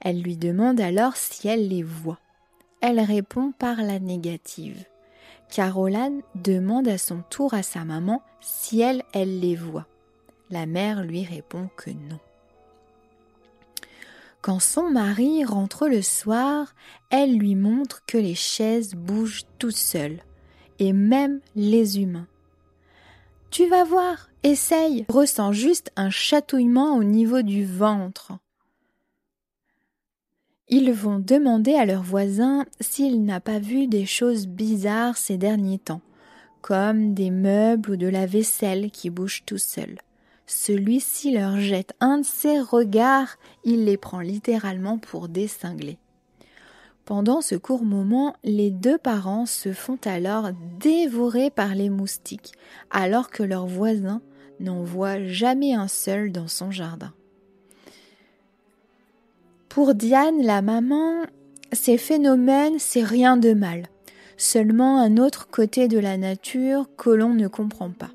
Elle 0.00 0.20
lui 0.20 0.36
demande 0.36 0.80
alors 0.80 1.16
si 1.16 1.48
elle 1.48 1.68
les 1.68 1.82
voit. 1.82 2.20
Elle 2.80 3.00
répond 3.00 3.52
par 3.52 3.76
la 3.76 3.98
négative. 3.98 4.84
Caroline 5.50 6.22
demande 6.36 6.86
à 6.86 6.96
son 6.96 7.22
tour 7.28 7.54
à 7.54 7.62
sa 7.62 7.84
maman 7.84 8.22
si 8.40 8.80
elle, 8.80 9.02
elle 9.12 9.40
les 9.40 9.56
voit. 9.56 9.86
La 10.48 10.66
mère 10.66 11.02
lui 11.02 11.24
répond 11.24 11.68
que 11.76 11.90
non. 11.90 12.18
Quand 14.42 14.60
son 14.60 14.88
mari 14.88 15.44
rentre 15.44 15.88
le 15.88 16.02
soir, 16.02 16.74
elle 17.10 17.36
lui 17.36 17.56
montre 17.56 18.02
que 18.06 18.16
les 18.16 18.34
chaises 18.34 18.94
bougent 18.94 19.44
toutes 19.58 19.76
seules, 19.76 20.22
et 20.78 20.92
même 20.92 21.40
les 21.54 22.00
humains. 22.00 22.26
Tu 23.50 23.68
vas 23.68 23.84
voir, 23.84 24.30
essaye, 24.42 25.04
ressent 25.08 25.52
juste 25.52 25.92
un 25.96 26.10
chatouillement 26.10 26.96
au 26.96 27.04
niveau 27.04 27.42
du 27.42 27.66
ventre. 27.66 28.32
Ils 30.72 30.92
vont 30.92 31.18
demander 31.18 31.74
à 31.74 31.84
leur 31.84 32.04
voisin 32.04 32.64
s'il 32.80 33.24
n'a 33.24 33.40
pas 33.40 33.58
vu 33.58 33.88
des 33.88 34.06
choses 34.06 34.46
bizarres 34.46 35.16
ces 35.16 35.36
derniers 35.36 35.80
temps, 35.80 36.00
comme 36.62 37.12
des 37.12 37.32
meubles 37.32 37.90
ou 37.90 37.96
de 37.96 38.06
la 38.06 38.24
vaisselle 38.24 38.92
qui 38.92 39.10
bougent 39.10 39.42
tout 39.44 39.58
seuls. 39.58 39.98
Celui-ci 40.46 41.32
leur 41.32 41.58
jette 41.58 41.94
un 41.98 42.18
de 42.18 42.24
ses 42.24 42.60
regards, 42.60 43.36
il 43.64 43.84
les 43.84 43.96
prend 43.96 44.20
littéralement 44.20 44.96
pour 44.96 45.28
des 45.28 45.48
cinglés. 45.48 45.98
Pendant 47.04 47.40
ce 47.40 47.56
court 47.56 47.84
moment, 47.84 48.36
les 48.44 48.70
deux 48.70 48.98
parents 48.98 49.46
se 49.46 49.72
font 49.72 49.98
alors 50.04 50.50
dévorer 50.78 51.50
par 51.50 51.74
les 51.74 51.90
moustiques, 51.90 52.52
alors 52.92 53.30
que 53.30 53.42
leur 53.42 53.66
voisin 53.66 54.22
n'en 54.60 54.84
voit 54.84 55.20
jamais 55.26 55.74
un 55.74 55.88
seul 55.88 56.30
dans 56.30 56.46
son 56.46 56.70
jardin. 56.70 57.12
Pour 59.70 59.94
Diane, 59.94 60.42
la 60.42 60.62
maman, 60.62 61.22
ces 61.70 61.96
phénomènes, 61.96 62.80
c'est 62.80 63.04
rien 63.04 63.36
de 63.36 63.52
mal, 63.52 63.84
seulement 64.36 64.98
un 64.98 65.16
autre 65.16 65.46
côté 65.46 65.86
de 65.86 66.00
la 66.00 66.16
nature 66.16 66.88
que 66.96 67.08
l'on 67.08 67.34
ne 67.34 67.46
comprend 67.46 67.90
pas. 67.90 68.10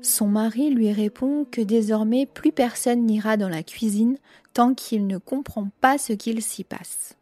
Son 0.00 0.28
mari 0.28 0.70
lui 0.70 0.92
répond 0.92 1.44
que 1.50 1.60
désormais 1.60 2.24
plus 2.24 2.52
personne 2.52 3.04
n'ira 3.04 3.36
dans 3.36 3.48
la 3.48 3.64
cuisine 3.64 4.16
tant 4.54 4.74
qu'il 4.74 5.08
ne 5.08 5.18
comprend 5.18 5.70
pas 5.80 5.98
ce 5.98 6.12
qu'il 6.12 6.40
s'y 6.40 6.62
passe. 6.62 7.16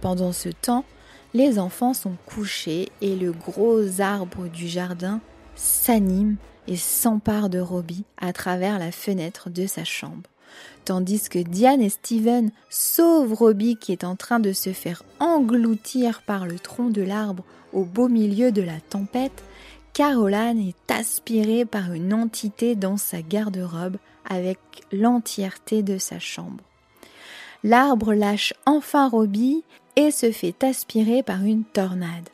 Pendant 0.00 0.30
ce 0.30 0.50
temps, 0.50 0.84
les 1.34 1.58
enfants 1.58 1.92
sont 1.92 2.14
couchés 2.24 2.88
et 3.00 3.16
le 3.16 3.32
gros 3.32 4.00
arbre 4.00 4.46
du 4.46 4.68
jardin 4.68 5.20
s'anime 5.56 6.36
et 6.68 6.76
s'empare 6.76 7.50
de 7.50 7.58
Robbie 7.58 8.04
à 8.16 8.32
travers 8.32 8.78
la 8.78 8.92
fenêtre 8.92 9.50
de 9.50 9.66
sa 9.66 9.82
chambre. 9.82 10.30
Tandis 10.84 11.28
que 11.28 11.38
Diane 11.38 11.80
et 11.80 11.88
Steven 11.88 12.50
sauvent 12.68 13.32
Robbie 13.32 13.76
qui 13.76 13.92
est 13.92 14.04
en 14.04 14.16
train 14.16 14.40
de 14.40 14.52
se 14.52 14.72
faire 14.72 15.02
engloutir 15.20 16.22
par 16.22 16.46
le 16.46 16.58
tronc 16.58 16.90
de 16.90 17.02
l'arbre 17.02 17.44
au 17.72 17.84
beau 17.84 18.08
milieu 18.08 18.52
de 18.52 18.62
la 18.62 18.80
tempête, 18.80 19.42
Caroline 19.92 20.58
est 20.58 20.90
aspirée 20.90 21.64
par 21.64 21.92
une 21.92 22.12
entité 22.12 22.74
dans 22.74 22.96
sa 22.96 23.22
garde-robe 23.22 23.96
avec 24.28 24.58
l'entièreté 24.92 25.82
de 25.82 25.98
sa 25.98 26.18
chambre. 26.18 26.64
L'arbre 27.62 28.12
lâche 28.12 28.52
enfin 28.66 29.08
Robbie 29.08 29.62
et 29.96 30.10
se 30.10 30.32
fait 30.32 30.64
aspirer 30.64 31.22
par 31.22 31.44
une 31.44 31.64
tornade. 31.64 32.28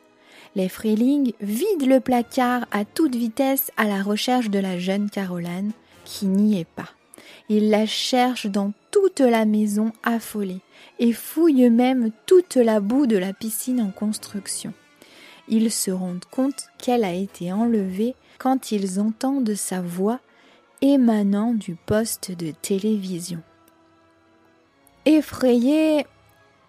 Les 0.55 0.67
Freeling 0.67 1.33
vident 1.39 1.87
le 1.87 1.99
placard 1.99 2.65
à 2.71 2.83
toute 2.83 3.15
vitesse 3.15 3.71
à 3.77 3.85
la 3.85 4.01
recherche 4.01 4.49
de 4.49 4.59
la 4.59 4.77
jeune 4.77 5.09
Caroline, 5.09 5.71
qui 6.03 6.25
n'y 6.25 6.59
est 6.59 6.65
pas. 6.65 6.89
Ils 7.49 7.69
la 7.69 7.85
cherchent 7.85 8.47
dans 8.47 8.73
toute 8.91 9.19
la 9.19 9.45
maison 9.45 9.91
affolée 10.03 10.61
et 10.99 11.13
fouillent 11.13 11.69
même 11.69 12.11
toute 12.25 12.55
la 12.55 12.79
boue 12.79 13.07
de 13.07 13.17
la 13.17 13.33
piscine 13.33 13.81
en 13.81 13.91
construction 13.91 14.73
ils 15.51 15.69
se 15.69 15.91
rendent 15.91 16.25
compte 16.25 16.69
qu'elle 16.77 17.03
a 17.03 17.13
été 17.13 17.51
enlevée 17.51 18.15
quand 18.39 18.71
ils 18.71 18.99
entendent 18.99 19.53
sa 19.53 19.81
voix 19.81 20.19
émanant 20.81 21.53
du 21.53 21.75
poste 21.75 22.31
de 22.31 22.51
télévision. 22.51 23.43
Effrayé 25.05 26.05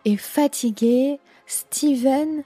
et 0.04 0.16
fatigué, 0.16 1.18
Steven 1.46 2.42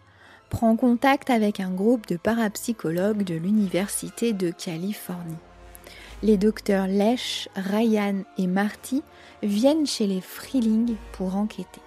prend 0.50 0.76
contact 0.76 1.30
avec 1.30 1.58
un 1.58 1.70
groupe 1.70 2.06
de 2.06 2.16
parapsychologues 2.16 3.24
de 3.24 3.34
l'Université 3.34 4.32
de 4.32 4.50
Californie. 4.50 5.38
Les 6.26 6.38
docteurs 6.38 6.88
Lesh, 6.88 7.48
Ryan 7.54 8.24
et 8.36 8.48
Marty 8.48 9.04
viennent 9.44 9.86
chez 9.86 10.08
les 10.08 10.20
Freeling 10.20 10.96
pour 11.12 11.36
enquêter. 11.36 11.80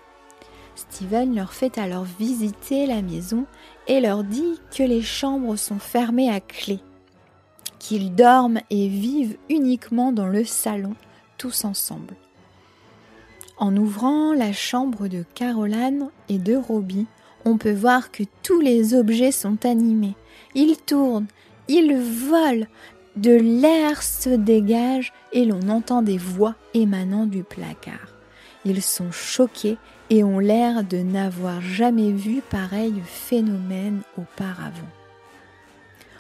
Steven 0.78 1.36
leur 1.36 1.52
fait 1.52 1.78
alors 1.78 2.06
visiter 2.06 2.86
la 2.86 3.02
maison 3.02 3.46
et 3.88 4.00
leur 4.00 4.24
dit 4.24 4.58
que 4.74 4.84
les 4.84 5.02
chambres 5.02 5.58
sont 5.58 5.78
fermées 5.78 6.30
à 6.30 6.40
clé, 6.40 6.80
qu'ils 7.80 8.16
dorment 8.16 8.62
et 8.70 8.88
vivent 8.88 9.36
uniquement 9.50 10.14
dans 10.14 10.28
le 10.28 10.46
salon, 10.46 10.96
tous 11.38 11.66
ensemble. 11.66 12.16
En 13.58 13.76
ouvrant 13.76 14.34
la 14.34 14.54
chambre 14.54 15.10
de 15.10 15.26
Caroline 15.36 16.12
et 16.30 16.38
de 16.38 16.56
Robbie, 16.56 17.08
on 17.44 17.58
peut 17.58 17.74
voir 17.74 18.10
que 18.10 18.24
tous 18.42 18.62
les 18.62 18.94
objets 18.94 19.34
sont 19.34 19.66
animés. 19.66 20.16
Ils 20.56 20.78
tournent, 20.78 21.28
ils 21.68 21.94
volent, 21.98 22.68
de 23.16 23.32
l'air 23.32 24.04
se 24.04 24.30
dégage 24.30 25.14
et 25.34 25.46
l'on 25.46 25.70
entend 25.70 26.02
des 26.02 26.18
voix 26.18 26.56
émanant 26.74 27.26
du 27.26 27.44
placard. 27.44 28.14
Ils 28.66 28.82
sont 28.82 29.12
choqués 29.12 29.78
et 30.10 30.24
ont 30.24 30.40
l'air 30.40 30.84
de 30.84 30.98
n'avoir 30.98 31.62
jamais 31.62 32.12
vu 32.12 32.42
pareil 32.50 32.94
phénomène 33.06 34.02
auparavant. 34.18 34.90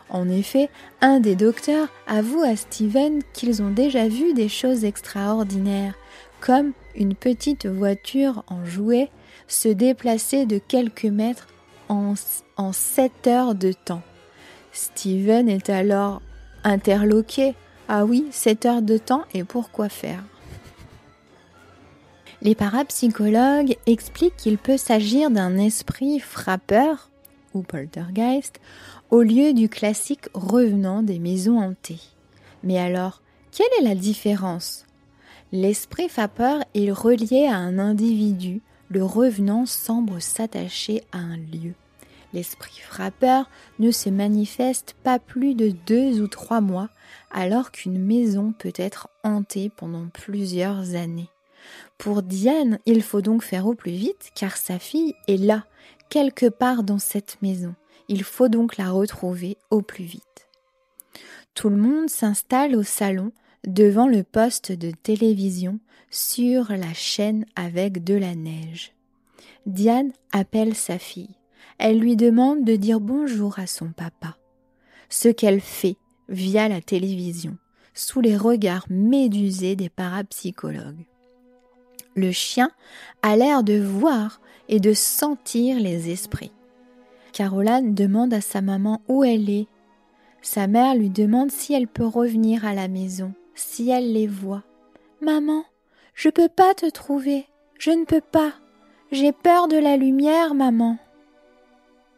En 0.09 0.27
effet, 0.27 0.69
un 1.01 1.19
des 1.19 1.35
docteurs 1.35 1.87
avoue 2.07 2.41
à 2.41 2.55
Steven 2.55 3.21
qu'ils 3.33 3.61
ont 3.61 3.69
déjà 3.69 4.07
vu 4.07 4.33
des 4.33 4.49
choses 4.49 4.83
extraordinaires, 4.83 5.93
comme 6.39 6.71
une 6.95 7.13
petite 7.13 7.67
voiture 7.67 8.43
en 8.47 8.65
jouet 8.65 9.09
se 9.47 9.69
déplacer 9.69 10.45
de 10.45 10.57
quelques 10.57 11.05
mètres 11.05 11.47
en, 11.89 12.13
sept 12.71 13.27
heures 13.27 13.55
de 13.55 13.73
temps. 13.73 14.03
Steven 14.71 15.49
est 15.49 15.69
alors 15.69 16.21
interloqué. 16.63 17.55
Ah 17.87 18.05
oui, 18.05 18.27
sept 18.31 18.65
heures 18.65 18.81
de 18.81 18.97
temps 18.97 19.23
et 19.33 19.43
pourquoi 19.43 19.89
faire? 19.89 20.23
Les 22.41 22.55
parapsychologues 22.55 23.77
expliquent 23.85 24.37
qu'il 24.37 24.57
peut 24.57 24.77
s'agir 24.77 25.29
d'un 25.29 25.57
esprit 25.57 26.19
frappeur 26.19 27.09
ou 27.53 27.63
poltergeist 27.63 28.59
au 29.09 29.21
lieu 29.21 29.53
du 29.53 29.67
classique 29.67 30.27
revenant 30.33 31.03
des 31.03 31.19
maisons 31.19 31.59
hantées. 31.59 31.99
Mais 32.63 32.77
alors, 32.77 33.21
quelle 33.51 33.67
est 33.79 33.87
la 33.87 33.95
différence? 33.95 34.85
L'esprit 35.51 36.07
frappeur 36.07 36.63
est 36.75 36.91
relié 36.91 37.47
à 37.47 37.55
un 37.55 37.79
individu, 37.79 38.61
le 38.89 39.03
revenant 39.03 39.65
semble 39.65 40.21
s'attacher 40.21 41.03
à 41.11 41.17
un 41.17 41.37
lieu. 41.37 41.73
L'esprit 42.33 42.79
frappeur 42.79 43.49
ne 43.79 43.91
se 43.91 44.09
manifeste 44.09 44.95
pas 45.03 45.19
plus 45.19 45.55
de 45.55 45.69
deux 45.87 46.21
ou 46.21 46.27
trois 46.27 46.61
mois, 46.61 46.89
alors 47.31 47.71
qu'une 47.71 47.99
maison 47.99 48.53
peut 48.57 48.73
être 48.75 49.09
hantée 49.23 49.69
pendant 49.75 50.07
plusieurs 50.07 50.95
années. 50.95 51.29
Pour 51.97 52.21
Diane, 52.21 52.79
il 52.85 53.01
faut 53.01 53.21
donc 53.21 53.43
faire 53.43 53.67
au 53.67 53.73
plus 53.73 53.91
vite 53.91 54.31
car 54.35 54.57
sa 54.57 54.79
fille 54.79 55.15
est 55.27 55.37
là, 55.37 55.65
quelque 56.09 56.47
part 56.47 56.83
dans 56.83 56.99
cette 56.99 57.41
maison. 57.41 57.75
Il 58.07 58.23
faut 58.23 58.47
donc 58.47 58.77
la 58.77 58.91
retrouver 58.91 59.57
au 59.69 59.81
plus 59.81 60.05
vite. 60.05 60.23
Tout 61.53 61.69
le 61.69 61.77
monde 61.77 62.09
s'installe 62.09 62.75
au 62.75 62.83
salon 62.83 63.31
devant 63.67 64.07
le 64.07 64.23
poste 64.23 64.71
de 64.71 64.91
télévision 64.91 65.79
sur 66.09 66.71
la 66.71 66.93
chaîne 66.93 67.45
avec 67.55 68.03
de 68.03 68.15
la 68.15 68.35
neige. 68.35 68.93
Diane 69.65 70.11
appelle 70.31 70.75
sa 70.75 70.97
fille. 70.97 71.38
Elle 71.79 71.97
lui 71.97 72.17
demande 72.17 72.65
de 72.65 72.75
dire 72.75 72.99
bonjour 72.99 73.57
à 73.57 73.65
son 73.65 73.93
papa. 73.93 74.35
Ce 75.07 75.29
qu'elle 75.29 75.61
fait 75.61 75.95
via 76.27 76.67
la 76.67 76.81
télévision, 76.81 77.57
sous 77.93 78.19
les 78.19 78.35
regards 78.35 78.85
médusés 78.89 79.77
des 79.77 79.87
parapsychologues. 79.87 81.05
Le 82.15 82.33
chien 82.33 82.69
a 83.21 83.37
l'air 83.37 83.63
de 83.63 83.79
voir 83.79 84.41
et 84.67 84.81
de 84.81 84.93
sentir 84.93 85.79
les 85.79 86.11
esprits. 86.11 86.51
Caroline 87.31 87.95
demande 87.95 88.33
à 88.33 88.41
sa 88.41 88.59
maman 88.59 89.01
où 89.07 89.23
elle 89.23 89.49
est. 89.49 89.67
Sa 90.41 90.67
mère 90.67 90.95
lui 90.95 91.09
demande 91.09 91.49
si 91.49 91.73
elle 91.73 91.87
peut 91.87 92.05
revenir 92.05 92.65
à 92.65 92.73
la 92.73 92.89
maison, 92.89 93.33
si 93.55 93.89
elle 93.89 94.11
les 94.11 94.27
voit. 94.27 94.63
Maman, 95.21 95.63
je 96.13 96.29
peux 96.29 96.49
pas 96.49 96.73
te 96.73 96.89
trouver, 96.89 97.45
je 97.77 97.91
ne 97.91 98.03
peux 98.03 98.21
pas. 98.21 98.51
J'ai 99.13 99.31
peur 99.31 99.69
de 99.69 99.77
la 99.77 99.95
lumière, 99.95 100.53
maman. 100.53 100.97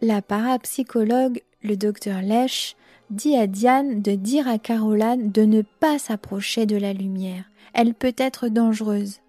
La 0.04 0.24
parapsychologue, 0.24 1.44
le 1.62 1.78
docteur 1.78 2.24
Lèche, 2.24 2.76
dit 3.12 3.36
à 3.36 3.46
Diane 3.46 4.02
de 4.02 4.14
dire 4.14 4.48
à 4.48 4.58
Caroline 4.58 5.32
de 5.32 5.44
ne 5.44 5.62
pas 5.62 6.00
s'approcher 6.00 6.66
de 6.66 6.76
la 6.76 6.92
lumière. 6.92 7.44
Elle 7.76 7.94
peut 7.94 8.16
être 8.18 8.48
dangereuse. 8.48 9.20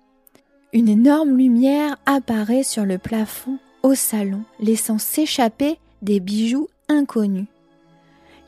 Une 0.73 0.89
énorme 0.89 1.37
lumière 1.37 1.99
apparaît 2.07 2.63
sur 2.63 2.87
le 2.87 2.97
plafond 2.97 3.59
au 3.83 3.95
salon, 3.95 4.45
laissant 4.61 4.97
s'échapper 4.97 5.79
des 6.01 6.21
bijoux 6.21 6.69
inconnus. 6.89 7.49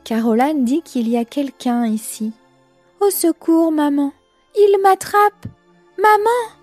Caroline 0.03 0.65
dit 0.65 0.81
qu'il 0.81 1.07
y 1.07 1.17
a 1.17 1.25
quelqu'un 1.25 1.85
ici. 1.85 2.31
Au 3.01 3.11
secours, 3.11 3.71
maman. 3.71 4.13
Il 4.57 4.79
m'attrape. 4.81 5.45
Maman. 5.99 6.55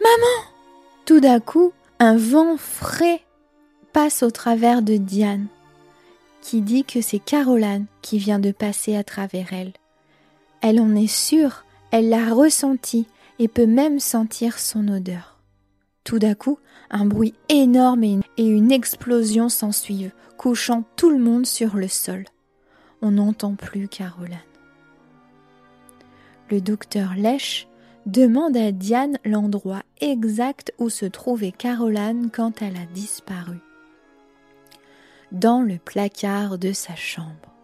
Maman. 0.00 0.50
Tout 1.04 1.18
d'un 1.18 1.40
coup, 1.40 1.72
un 1.98 2.16
vent 2.16 2.56
frais 2.56 3.22
passe 3.92 4.22
au 4.22 4.30
travers 4.30 4.82
de 4.82 4.96
Diane, 4.96 5.46
qui 6.40 6.60
dit 6.62 6.84
que 6.84 7.00
c'est 7.00 7.18
Caroline 7.18 7.86
qui 8.02 8.18
vient 8.18 8.38
de 8.38 8.52
passer 8.52 8.96
à 8.96 9.04
travers 9.04 9.52
elle. 9.52 9.72
Elle 10.62 10.80
en 10.80 10.94
est 10.94 11.06
sûre, 11.06 11.64
elle 11.90 12.08
l'a 12.08 12.32
ressenti 12.32 13.06
et 13.38 13.48
peut 13.48 13.66
même 13.66 14.00
sentir 14.00 14.58
son 14.58 14.88
odeur. 14.88 15.38
Tout 16.04 16.18
d'un 16.18 16.34
coup, 16.34 16.58
un 16.90 17.04
bruit 17.04 17.34
énorme 17.48 18.04
et 18.04 18.20
une 18.38 18.72
explosion 18.72 19.48
s'ensuivent, 19.48 20.12
couchant 20.36 20.84
tout 20.96 21.10
le 21.10 21.18
monde 21.18 21.46
sur 21.46 21.76
le 21.76 21.88
sol. 21.88 22.24
On 23.02 23.12
n'entend 23.12 23.54
plus 23.54 23.88
Caroline. 23.88 24.38
Le 26.50 26.60
docteur 26.60 27.14
Lèche 27.16 27.68
demande 28.06 28.56
à 28.56 28.72
Diane 28.72 29.18
l'endroit 29.24 29.82
exact 30.00 30.72
où 30.78 30.88
se 30.88 31.06
trouvait 31.06 31.52
Caroline 31.52 32.30
quand 32.32 32.60
elle 32.60 32.76
a 32.76 32.86
disparu. 32.92 33.58
Dans 35.32 35.62
le 35.62 35.78
placard 35.78 36.58
de 36.58 36.72
sa 36.72 36.96
chambre. 36.96 37.54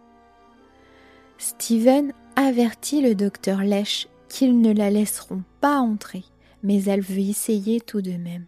Steven 1.37 2.13
avertit 2.37 3.01
le 3.01 3.13
docteur 3.13 3.61
Lèche 3.61 4.07
qu'ils 4.29 4.61
ne 4.61 4.71
la 4.71 4.89
laisseront 4.89 5.43
pas 5.59 5.79
entrer, 5.79 6.23
mais 6.63 6.83
elle 6.85 7.01
veut 7.01 7.19
essayer 7.19 7.81
tout 7.81 8.01
de 8.01 8.13
même. 8.13 8.45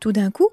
Tout 0.00 0.12
d'un 0.12 0.30
coup, 0.30 0.50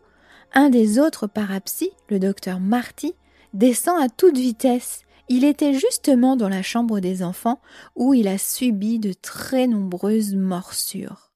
un 0.54 0.70
des 0.70 0.98
autres 0.98 1.28
parapsies, 1.28 1.92
le 2.10 2.20
docteur 2.20 2.62
Marty, 2.62 3.16
descend 3.54 4.02
à 4.02 4.08
toute 4.08 4.38
vitesse. 4.38 5.02
Il 5.28 5.44
était 5.44 5.74
justement 5.74 6.38
dans 6.38 6.50
la 6.50 6.64
chambre 6.64 7.02
des 7.02 7.22
enfants 7.22 7.60
où 7.98 8.14
il 8.14 8.30
a 8.30 8.38
subi 8.38 9.00
de 9.00 9.12
très 9.12 9.68
nombreuses 9.68 10.36
morsures. 10.36 11.32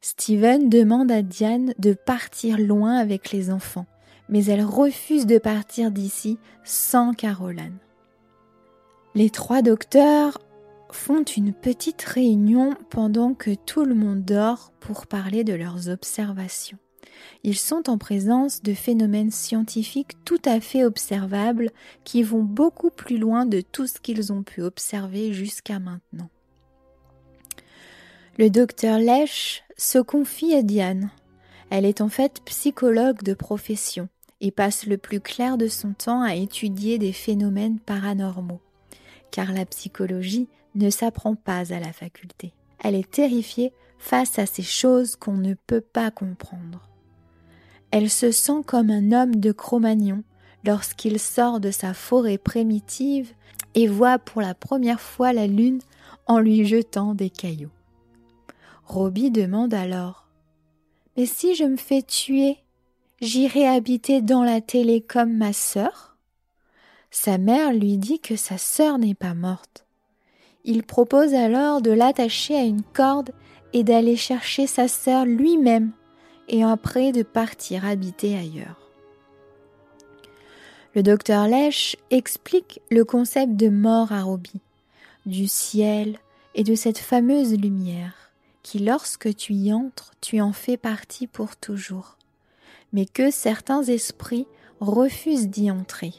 Steven 0.00 0.70
demande 0.70 1.12
à 1.12 1.20
Diane 1.20 1.74
de 1.78 1.92
partir 1.92 2.58
loin 2.58 2.96
avec 2.96 3.32
les 3.32 3.50
enfants, 3.50 3.86
mais 4.28 4.44
elle 4.46 4.64
refuse 4.64 5.26
de 5.26 5.38
partir 5.38 5.90
d'ici 5.90 6.38
sans 6.64 7.12
Caroline. 7.12 7.78
Les 9.14 9.30
trois 9.30 9.62
docteurs 9.62 10.38
font 10.90 11.24
une 11.24 11.52
petite 11.52 12.02
réunion 12.02 12.74
pendant 12.90 13.34
que 13.34 13.54
tout 13.54 13.84
le 13.84 13.94
monde 13.94 14.24
dort 14.24 14.72
pour 14.80 15.06
parler 15.06 15.44
de 15.44 15.54
leurs 15.54 15.88
observations 15.88 16.78
ils 17.44 17.56
sont 17.56 17.88
en 17.88 17.98
présence 17.98 18.62
de 18.62 18.74
phénomènes 18.74 19.30
scientifiques 19.30 20.16
tout 20.24 20.40
à 20.44 20.60
fait 20.60 20.84
observables 20.84 21.70
qui 22.04 22.22
vont 22.22 22.42
beaucoup 22.42 22.90
plus 22.90 23.18
loin 23.18 23.46
de 23.46 23.60
tout 23.60 23.86
ce 23.86 24.00
qu'ils 24.00 24.32
ont 24.32 24.42
pu 24.42 24.62
observer 24.62 25.32
jusqu'à 25.32 25.78
maintenant. 25.78 26.30
Le 28.38 28.50
docteur 28.50 28.98
Lesch 28.98 29.62
se 29.76 29.98
confie 29.98 30.54
à 30.54 30.62
Diane. 30.62 31.10
Elle 31.70 31.84
est 31.84 32.00
en 32.00 32.08
fait 32.08 32.40
psychologue 32.44 33.22
de 33.22 33.34
profession 33.34 34.08
et 34.40 34.50
passe 34.50 34.86
le 34.86 34.98
plus 34.98 35.20
clair 35.20 35.58
de 35.58 35.66
son 35.66 35.92
temps 35.92 36.22
à 36.22 36.34
étudier 36.34 36.98
des 36.98 37.12
phénomènes 37.12 37.80
paranormaux, 37.80 38.60
car 39.30 39.52
la 39.52 39.66
psychologie 39.66 40.48
ne 40.74 40.90
s'apprend 40.90 41.34
pas 41.34 41.72
à 41.72 41.80
la 41.80 41.92
faculté. 41.92 42.52
Elle 42.78 42.94
est 42.94 43.10
terrifiée 43.10 43.72
face 43.98 44.38
à 44.38 44.46
ces 44.46 44.62
choses 44.62 45.16
qu'on 45.16 45.36
ne 45.36 45.54
peut 45.54 45.80
pas 45.80 46.10
comprendre. 46.10 46.88
Elle 47.90 48.10
se 48.10 48.30
sent 48.30 48.62
comme 48.66 48.90
un 48.90 49.12
homme 49.12 49.36
de 49.36 49.50
Cro-Magnon 49.50 50.22
lorsqu'il 50.64 51.18
sort 51.18 51.60
de 51.60 51.70
sa 51.70 51.94
forêt 51.94 52.38
primitive 52.38 53.32
et 53.74 53.86
voit 53.86 54.18
pour 54.18 54.42
la 54.42 54.54
première 54.54 55.00
fois 55.00 55.32
la 55.32 55.46
lune 55.46 55.80
en 56.26 56.38
lui 56.38 56.64
jetant 56.64 57.14
des 57.14 57.30
cailloux. 57.30 57.70
Robbie 58.84 59.30
demande 59.30 59.74
alors 59.74 60.28
Mais 61.16 61.26
si 61.26 61.54
je 61.54 61.64
me 61.64 61.76
fais 61.76 62.02
tuer, 62.02 62.58
j'irai 63.20 63.66
habiter 63.66 64.22
dans 64.22 64.44
la 64.44 64.60
télé 64.60 65.00
comme 65.00 65.36
ma 65.36 65.52
sœur 65.52 66.16
Sa 67.10 67.38
mère 67.38 67.72
lui 67.72 67.96
dit 67.98 68.20
que 68.20 68.36
sa 68.36 68.58
sœur 68.58 68.98
n'est 68.98 69.14
pas 69.14 69.34
morte. 69.34 69.84
Il 70.64 70.82
propose 70.82 71.34
alors 71.34 71.80
de 71.80 71.90
l'attacher 71.90 72.56
à 72.56 72.62
une 72.62 72.82
corde 72.82 73.30
et 73.72 73.84
d'aller 73.84 74.16
chercher 74.16 74.66
sa 74.66 74.88
sœur 74.88 75.24
lui-même 75.24 75.92
et 76.48 76.62
après 76.62 77.12
de 77.12 77.22
partir 77.22 77.84
habiter 77.84 78.36
ailleurs. 78.36 78.90
Le 80.94 81.02
docteur 81.02 81.46
Lèche 81.46 81.96
explique 82.10 82.80
le 82.90 83.04
concept 83.04 83.56
de 83.56 83.68
mort 83.68 84.12
à 84.12 84.22
Robbie, 84.22 84.60
du 85.26 85.46
ciel 85.46 86.18
et 86.54 86.64
de 86.64 86.74
cette 86.74 86.98
fameuse 86.98 87.56
lumière 87.56 88.32
qui, 88.62 88.78
lorsque 88.80 89.34
tu 89.34 89.54
y 89.54 89.72
entres, 89.72 90.12
tu 90.20 90.40
en 90.40 90.52
fais 90.52 90.76
partie 90.76 91.26
pour 91.26 91.56
toujours, 91.56 92.17
mais 92.92 93.06
que 93.06 93.30
certains 93.30 93.82
esprits 93.82 94.46
refusent 94.80 95.48
d'y 95.48 95.70
entrer. 95.70 96.12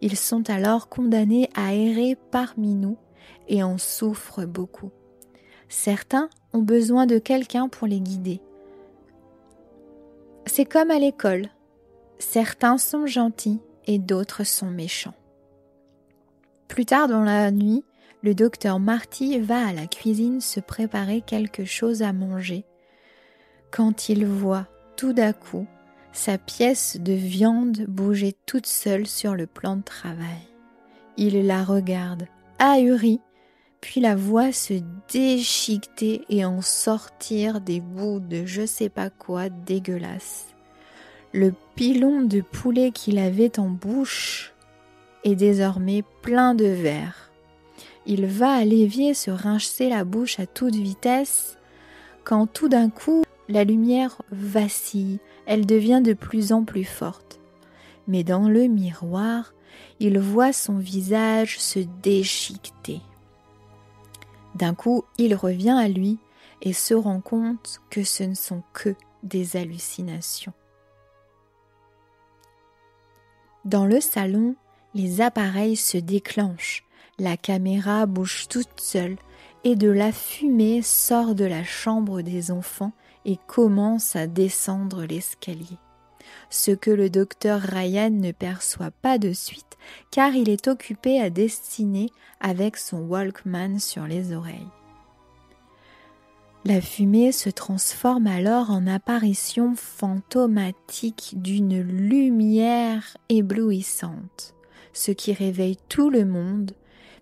Ils 0.00 0.16
sont 0.16 0.48
alors 0.50 0.88
condamnés 0.88 1.48
à 1.54 1.74
errer 1.74 2.16
parmi 2.30 2.74
nous 2.74 2.96
et 3.48 3.62
en 3.62 3.78
souffrent 3.78 4.46
beaucoup. 4.46 4.90
Certains 5.68 6.28
ont 6.52 6.62
besoin 6.62 7.06
de 7.06 7.18
quelqu'un 7.18 7.68
pour 7.68 7.86
les 7.86 8.00
guider, 8.00 8.40
c'est 10.46 10.64
comme 10.64 10.90
à 10.90 10.98
l'école. 10.98 11.48
Certains 12.18 12.78
sont 12.78 13.06
gentils 13.06 13.60
et 13.86 13.98
d'autres 13.98 14.44
sont 14.44 14.70
méchants. 14.70 15.14
Plus 16.68 16.84
tard 16.84 17.08
dans 17.08 17.22
la 17.22 17.50
nuit, 17.50 17.84
le 18.22 18.34
docteur 18.34 18.80
Marty 18.80 19.38
va 19.38 19.68
à 19.68 19.72
la 19.72 19.86
cuisine 19.86 20.40
se 20.40 20.60
préparer 20.60 21.20
quelque 21.20 21.64
chose 21.64 22.02
à 22.02 22.12
manger 22.12 22.64
quand 23.70 24.08
il 24.08 24.26
voit 24.26 24.66
tout 24.96 25.12
d'un 25.12 25.32
coup 25.32 25.66
sa 26.12 26.38
pièce 26.38 26.98
de 27.00 27.12
viande 27.12 27.84
bouger 27.88 28.34
toute 28.46 28.66
seule 28.66 29.06
sur 29.06 29.34
le 29.34 29.46
plan 29.46 29.76
de 29.76 29.82
travail. 29.82 30.48
Il 31.16 31.46
la 31.46 31.64
regarde, 31.64 32.26
ahuri, 32.58 33.20
puis 33.80 34.00
la 34.00 34.14
voit 34.14 34.52
se 34.52 34.74
déchiqueter 35.12 36.22
et 36.28 36.44
en 36.44 36.62
sortir 36.62 37.60
des 37.60 37.80
bouts 37.80 38.20
de 38.20 38.46
je 38.46 38.64
sais 38.64 38.88
pas 38.88 39.10
quoi 39.10 39.48
dégueulasse. 39.48 40.46
Le 41.32 41.52
pilon 41.74 42.22
de 42.22 42.40
poulet 42.40 42.90
qu'il 42.92 43.18
avait 43.18 43.58
en 43.58 43.68
bouche 43.68 44.52
est 45.24 45.34
désormais 45.34 46.04
plein 46.22 46.54
de 46.54 46.66
verre. 46.66 47.30
Il 48.06 48.26
va 48.26 48.52
à 48.52 48.64
l'évier 48.64 49.14
se 49.14 49.30
rincer 49.30 49.88
la 49.88 50.04
bouche 50.04 50.38
à 50.40 50.46
toute 50.46 50.74
vitesse 50.74 51.56
quand 52.24 52.46
tout 52.46 52.68
d'un 52.68 52.90
coup 52.90 53.22
la 53.48 53.64
lumière 53.64 54.22
vacille, 54.30 55.20
elle 55.46 55.66
devient 55.66 56.00
de 56.04 56.12
plus 56.12 56.52
en 56.52 56.64
plus 56.64 56.84
forte. 56.84 57.40
Mais 58.08 58.24
dans 58.24 58.48
le 58.48 58.66
miroir, 58.66 59.54
il 60.00 60.18
voit 60.18 60.52
son 60.52 60.78
visage 60.78 61.58
se 61.58 61.80
déchiqueter. 62.02 63.00
D'un 64.54 64.74
coup, 64.74 65.04
il 65.18 65.34
revient 65.34 65.76
à 65.78 65.88
lui 65.88 66.18
et 66.60 66.72
se 66.72 66.94
rend 66.94 67.20
compte 67.20 67.80
que 67.90 68.04
ce 68.04 68.24
ne 68.24 68.34
sont 68.34 68.62
que 68.72 68.94
des 69.22 69.56
hallucinations. 69.56 70.52
Dans 73.64 73.86
le 73.86 74.00
salon, 74.00 74.56
les 74.94 75.20
appareils 75.20 75.76
se 75.76 75.96
déclenchent, 75.96 76.84
la 77.18 77.36
caméra 77.36 78.06
bouge 78.06 78.48
toute 78.48 78.80
seule 78.80 79.16
et 79.64 79.76
de 79.76 79.88
la 79.88 80.10
fumée 80.12 80.82
sort 80.82 81.34
de 81.34 81.44
la 81.44 81.62
chambre 81.62 82.22
des 82.22 82.50
enfants 82.50 82.92
et 83.24 83.38
commence 83.46 84.16
à 84.16 84.26
descendre 84.26 85.04
l'escalier 85.04 85.78
ce 86.50 86.70
que 86.70 86.90
le 86.90 87.10
docteur 87.10 87.60
Ryan 87.60 88.10
ne 88.10 88.32
perçoit 88.32 88.90
pas 88.90 89.18
de 89.18 89.32
suite 89.32 89.78
car 90.10 90.34
il 90.34 90.48
est 90.48 90.68
occupé 90.68 91.20
à 91.20 91.30
dessiner 91.30 92.10
avec 92.40 92.76
son 92.76 92.98
Walkman 92.98 93.78
sur 93.78 94.06
les 94.06 94.32
oreilles. 94.32 94.68
La 96.64 96.80
fumée 96.80 97.32
se 97.32 97.50
transforme 97.50 98.28
alors 98.28 98.70
en 98.70 98.86
apparition 98.86 99.74
fantomatique 99.74 101.34
d'une 101.36 101.80
lumière 101.80 103.16
éblouissante, 103.28 104.54
ce 104.92 105.10
qui 105.10 105.32
réveille 105.32 105.76
tout 105.88 106.08
le 106.08 106.24
monde, 106.24 106.72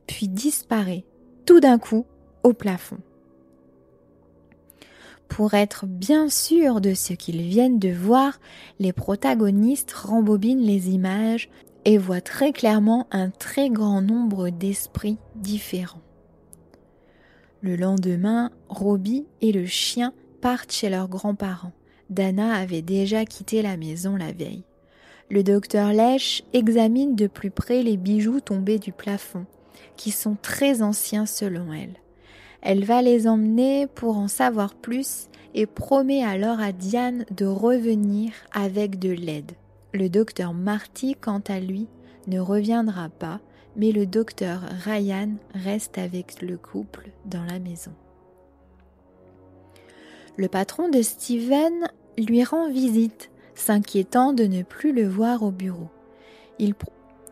puis 0.07 0.29
disparaît 0.29 1.05
tout 1.47 1.61
d'un 1.61 1.79
coup 1.79 2.05
au 2.43 2.53
plafond. 2.53 2.99
Pour 5.31 5.55
être 5.55 5.87
bien 5.87 6.29
sûr 6.29 6.81
de 6.81 6.93
ce 6.93 7.15
qu'ils 7.15 7.41
viennent 7.41 7.79
de 7.79 7.89
voir, 7.89 8.41
les 8.81 8.93
protagonistes 8.93 9.93
rembobinent 9.93 10.67
les 10.67 10.91
images 10.91 11.49
et 11.85 11.97
voient 11.97 12.21
très 12.21 12.53
clairement 12.53 13.07
un 13.13 13.31
très 13.31 13.71
grand 13.71 14.03
nombre 14.03 14.51
d'esprits 14.51 15.19
différents. 15.37 16.03
Le 17.63 17.77
lendemain, 17.77 18.51
Robbie 18.69 19.25
et 19.41 19.53
le 19.53 19.67
chien 19.67 20.13
partent 20.43 20.73
chez 20.73 20.91
leurs 20.91 21.09
grands-parents. 21.09 21.73
Dana 22.11 22.55
avait 22.55 22.83
déjà 22.83 23.25
quitté 23.25 23.63
la 23.63 23.77
maison 23.77 24.17
la 24.17 24.33
veille. 24.33 24.65
Le 25.31 25.45
docteur 25.45 25.93
Lèche 25.93 26.43
examine 26.53 27.15
de 27.15 27.29
plus 27.29 27.53
près 27.53 27.85
les 27.85 27.97
bijoux 27.97 28.41
tombés 28.41 28.81
du 28.81 28.93
plafond, 28.93 29.47
qui 29.97 30.11
sont 30.11 30.37
très 30.43 30.83
anciens 30.83 31.25
selon 31.25 31.73
elle. 31.73 31.95
Elle 32.63 32.85
va 32.85 33.03
les 33.03 33.27
emmener 33.27 33.87
pour 33.87 34.17
en 34.17 34.29
savoir 34.29 34.75
plus 34.75 35.29
et 35.55 35.67
promet 35.67 36.23
alors 36.23 36.61
à 36.61 36.73
Diane 36.73 37.25
de 37.31 37.47
revenir 37.47 38.33
avec 38.53 38.99
de 38.99 39.11
l'aide. 39.11 39.53
Le 39.93 40.09
docteur 40.09 40.55
Marty, 40.55 41.17
quant 41.21 41.43
à 41.49 41.59
lui, 41.59 41.89
ne 42.27 42.39
reviendra 42.39 43.09
pas 43.09 43.41
mais 43.77 43.93
le 43.93 44.07
docteur 44.07 44.61
Ryan 44.85 45.31
reste 45.55 45.99
avec 45.99 46.43
le 46.43 46.57
couple 46.57 47.11
dans 47.25 47.45
la 47.45 47.59
maison. 47.59 47.93
Le 50.37 50.49
patron 50.49 50.89
de 50.89 51.03
Steven 51.03 51.89
lui 52.19 52.45
rend 52.45 52.71
visite, 52.71 53.31
s'inquiétant 53.55 54.33
de 54.33 54.45
ne 54.45 54.63
plus 54.63 54.93
le 54.93 55.07
voir 55.07 55.43
au 55.43 55.51
bureau. 55.51 55.89
Il, 56.59 56.75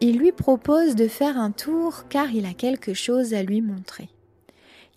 il, 0.01 0.19
lui 0.19 0.33
propose 0.33 0.95
de 0.95 1.09
faire 1.09 1.39
un 1.39 1.51
tour 1.51 2.09
car 2.09 2.31
il 2.31 2.47
a 2.47 2.55
quelque 2.55 2.95
chose 2.95 3.35
à 3.35 3.43
lui 3.43 3.61
montrer. 3.61 4.09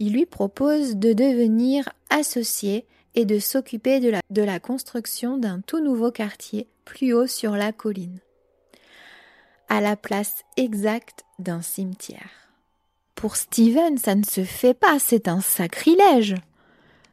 Il 0.03 0.13
lui 0.13 0.25
propose 0.25 0.95
de 0.95 1.13
devenir 1.13 1.87
associé 2.09 2.87
et 3.13 3.23
de 3.25 3.37
s'occuper 3.37 3.99
de 3.99 4.41
la, 4.41 4.59
construction 4.59 5.37
d'un 5.37 5.61
tout 5.61 5.79
nouveau 5.79 6.09
quartier 6.09 6.67
plus 6.85 7.13
haut 7.13 7.27
sur 7.27 7.51
la 7.51 7.71
colline 7.71 8.17
à 9.69 9.79
la 9.79 9.95
place 9.95 10.41
exacte 10.57 11.23
d'un 11.37 11.61
cimetière. 11.61 12.31
Pour 13.13 13.35
Steven, 13.35 13.99
ça 13.99 14.15
ne 14.15 14.23
se 14.23 14.43
fait 14.43 14.73
pas, 14.73 14.97
c'est 14.97 15.27
un 15.27 15.39
sacrilège. 15.39 16.33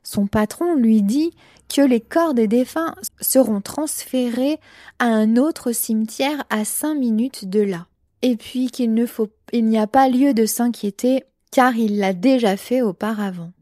Son 0.02 0.26
patron 0.26 0.74
lui 0.74 1.02
dit 1.02 1.32
que 1.68 1.82
les 1.82 2.00
corps 2.00 2.32
des 2.32 2.48
défunts 2.48 2.94
seront 3.20 3.60
transférés 3.60 4.58
à 4.98 5.08
un 5.08 5.36
autre 5.36 5.72
cimetière 5.72 6.42
à 6.48 6.64
cinq 6.64 6.94
minutes 6.94 7.50
de 7.50 7.60
là. 7.60 7.86
Et 8.22 8.36
puis 8.36 8.70
qu'il 8.70 8.94
ne 8.94 9.04
faut, 9.04 9.28
n'y 9.52 9.78
a 9.78 9.86
pas 9.86 10.08
lieu 10.08 10.32
de 10.32 10.46
s'inquiéter 10.46 11.24
car 11.50 11.76
il 11.76 11.98
l'a 11.98 12.12
déjà 12.12 12.56
fait 12.56 12.82
auparavant. 12.82 13.52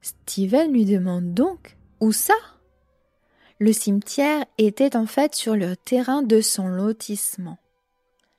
Steven 0.00 0.72
lui 0.72 0.84
demande 0.84 1.34
donc 1.34 1.76
où 2.00 2.12
ça? 2.12 2.34
Le 3.58 3.72
cimetière 3.72 4.44
était 4.56 4.96
en 4.96 5.06
fait 5.06 5.34
sur 5.34 5.54
le 5.54 5.76
terrain 5.76 6.22
de 6.22 6.40
son 6.40 6.68
lotissement, 6.68 7.58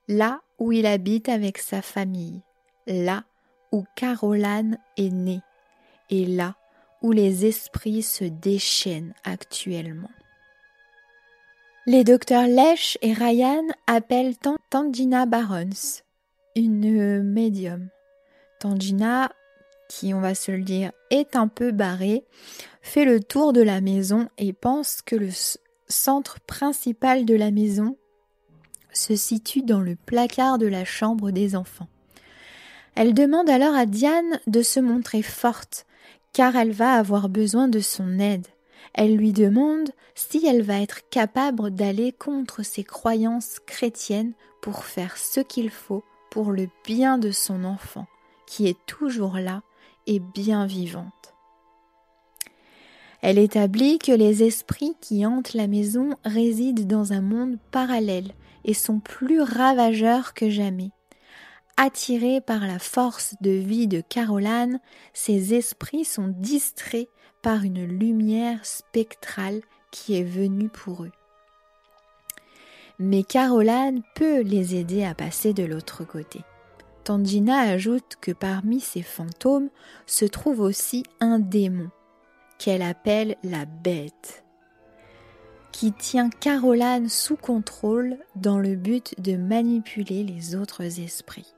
là 0.07 0.41
où 0.57 0.71
il 0.71 0.87
habite 0.87 1.29
avec 1.29 1.59
sa 1.59 1.83
famille, 1.83 2.41
là 2.87 3.23
où 3.71 3.85
Caroline 3.95 4.79
est 4.97 5.11
née, 5.11 5.41
et 6.09 6.25
là 6.25 6.55
où 7.03 7.11
les 7.11 7.45
esprits 7.45 8.01
se 8.01 8.23
déchaînent 8.23 9.13
actuellement. 9.23 10.11
Les 11.87 12.03
docteurs 12.03 12.47
Lesh 12.47 12.97
et 13.01 13.13
Ryan 13.13 13.65
appellent 13.87 14.35
Tangina 14.69 15.25
Barons, 15.25 16.01
une 16.55 17.23
médium. 17.23 17.89
Tangina 18.59 19.31
qui, 19.91 20.13
on 20.13 20.21
va 20.21 20.35
se 20.35 20.51
le 20.51 20.61
dire, 20.61 20.91
est 21.09 21.35
un 21.35 21.47
peu 21.47 21.71
barré, 21.71 22.23
fait 22.81 23.03
le 23.03 23.19
tour 23.19 23.51
de 23.51 23.61
la 23.61 23.81
maison 23.81 24.29
et 24.37 24.53
pense 24.53 25.01
que 25.01 25.17
le 25.17 25.29
centre 25.89 26.39
principal 26.41 27.25
de 27.25 27.35
la 27.35 27.51
maison 27.51 27.97
se 28.93 29.15
situe 29.15 29.63
dans 29.63 29.81
le 29.81 29.95
placard 29.95 30.57
de 30.57 30.67
la 30.67 30.85
chambre 30.85 31.31
des 31.31 31.57
enfants. 31.57 31.89
Elle 32.95 33.13
demande 33.13 33.49
alors 33.49 33.75
à 33.75 33.85
Diane 33.85 34.39
de 34.47 34.61
se 34.61 34.79
montrer 34.79 35.21
forte, 35.21 35.85
car 36.33 36.55
elle 36.55 36.71
va 36.71 36.93
avoir 36.93 37.27
besoin 37.27 37.67
de 37.67 37.79
son 37.79 38.19
aide. 38.19 38.47
Elle 38.93 39.15
lui 39.15 39.33
demande 39.33 39.89
si 40.15 40.45
elle 40.45 40.61
va 40.61 40.81
être 40.81 41.09
capable 41.09 41.71
d'aller 41.71 42.13
contre 42.13 42.63
ses 42.63 42.83
croyances 42.83 43.59
chrétiennes 43.65 44.33
pour 44.61 44.85
faire 44.85 45.17
ce 45.17 45.39
qu'il 45.41 45.69
faut 45.69 46.03
pour 46.31 46.51
le 46.51 46.67
bien 46.83 47.19
de 47.19 47.29
son 47.29 47.63
enfant, 47.63 48.07
qui 48.47 48.67
est 48.67 48.85
toujours 48.87 49.37
là 49.37 49.61
et 50.07 50.19
bien 50.19 50.65
vivante. 50.65 51.35
Elle 53.21 53.37
établit 53.37 53.99
que 53.99 54.11
les 54.11 54.41
esprits 54.41 54.95
qui 54.99 55.25
hantent 55.27 55.53
la 55.53 55.67
maison 55.67 56.15
résident 56.25 56.85
dans 56.87 57.13
un 57.13 57.21
monde 57.21 57.57
parallèle 57.69 58.33
et 58.65 58.73
sont 58.73 58.99
plus 58.99 59.41
ravageurs 59.41 60.33
que 60.33 60.49
jamais. 60.49 60.89
Attirés 61.77 62.41
par 62.41 62.65
la 62.65 62.79
force 62.79 63.35
de 63.41 63.51
vie 63.51 63.87
de 63.87 64.01
Caroline, 64.01 64.79
ces 65.13 65.53
esprits 65.53 66.05
sont 66.05 66.27
distraits 66.27 67.09
par 67.41 67.63
une 67.63 67.85
lumière 67.85 68.65
spectrale 68.65 69.61
qui 69.91 70.15
est 70.15 70.23
venue 70.23 70.69
pour 70.69 71.03
eux. 71.03 71.11
Mais 73.03 73.23
Caroline 73.23 74.03
peut 74.13 74.41
les 74.41 74.75
aider 74.75 75.03
à 75.03 75.15
passer 75.15 75.53
de 75.53 75.63
l'autre 75.63 76.03
côté. 76.03 76.41
Tangina 77.03 77.61
ajoute 77.61 78.17
que 78.21 78.31
parmi 78.31 78.79
ces 78.79 79.01
fantômes 79.01 79.69
se 80.05 80.23
trouve 80.23 80.59
aussi 80.59 81.01
un 81.19 81.39
démon, 81.39 81.89
qu'elle 82.59 82.83
appelle 82.83 83.37
la 83.43 83.65
bête, 83.65 84.43
qui 85.71 85.93
tient 85.93 86.29
Caroline 86.29 87.09
sous 87.09 87.37
contrôle 87.37 88.19
dans 88.35 88.59
le 88.59 88.75
but 88.75 89.19
de 89.19 89.35
manipuler 89.35 90.23
les 90.23 90.53
autres 90.53 90.99
esprits. 90.99 91.55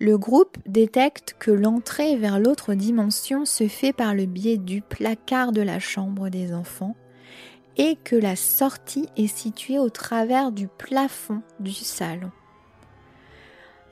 Le 0.00 0.18
groupe 0.18 0.58
détecte 0.66 1.36
que 1.38 1.52
l'entrée 1.52 2.16
vers 2.16 2.40
l'autre 2.40 2.74
dimension 2.74 3.44
se 3.44 3.68
fait 3.68 3.92
par 3.92 4.12
le 4.12 4.26
biais 4.26 4.56
du 4.56 4.82
placard 4.82 5.52
de 5.52 5.62
la 5.62 5.78
chambre 5.78 6.30
des 6.30 6.52
enfants 6.52 6.96
et 7.76 7.96
que 7.96 8.16
la 8.16 8.36
sortie 8.36 9.08
est 9.16 9.26
située 9.26 9.78
au 9.78 9.90
travers 9.90 10.52
du 10.52 10.68
plafond 10.68 11.42
du 11.60 11.72
salon 11.72 12.30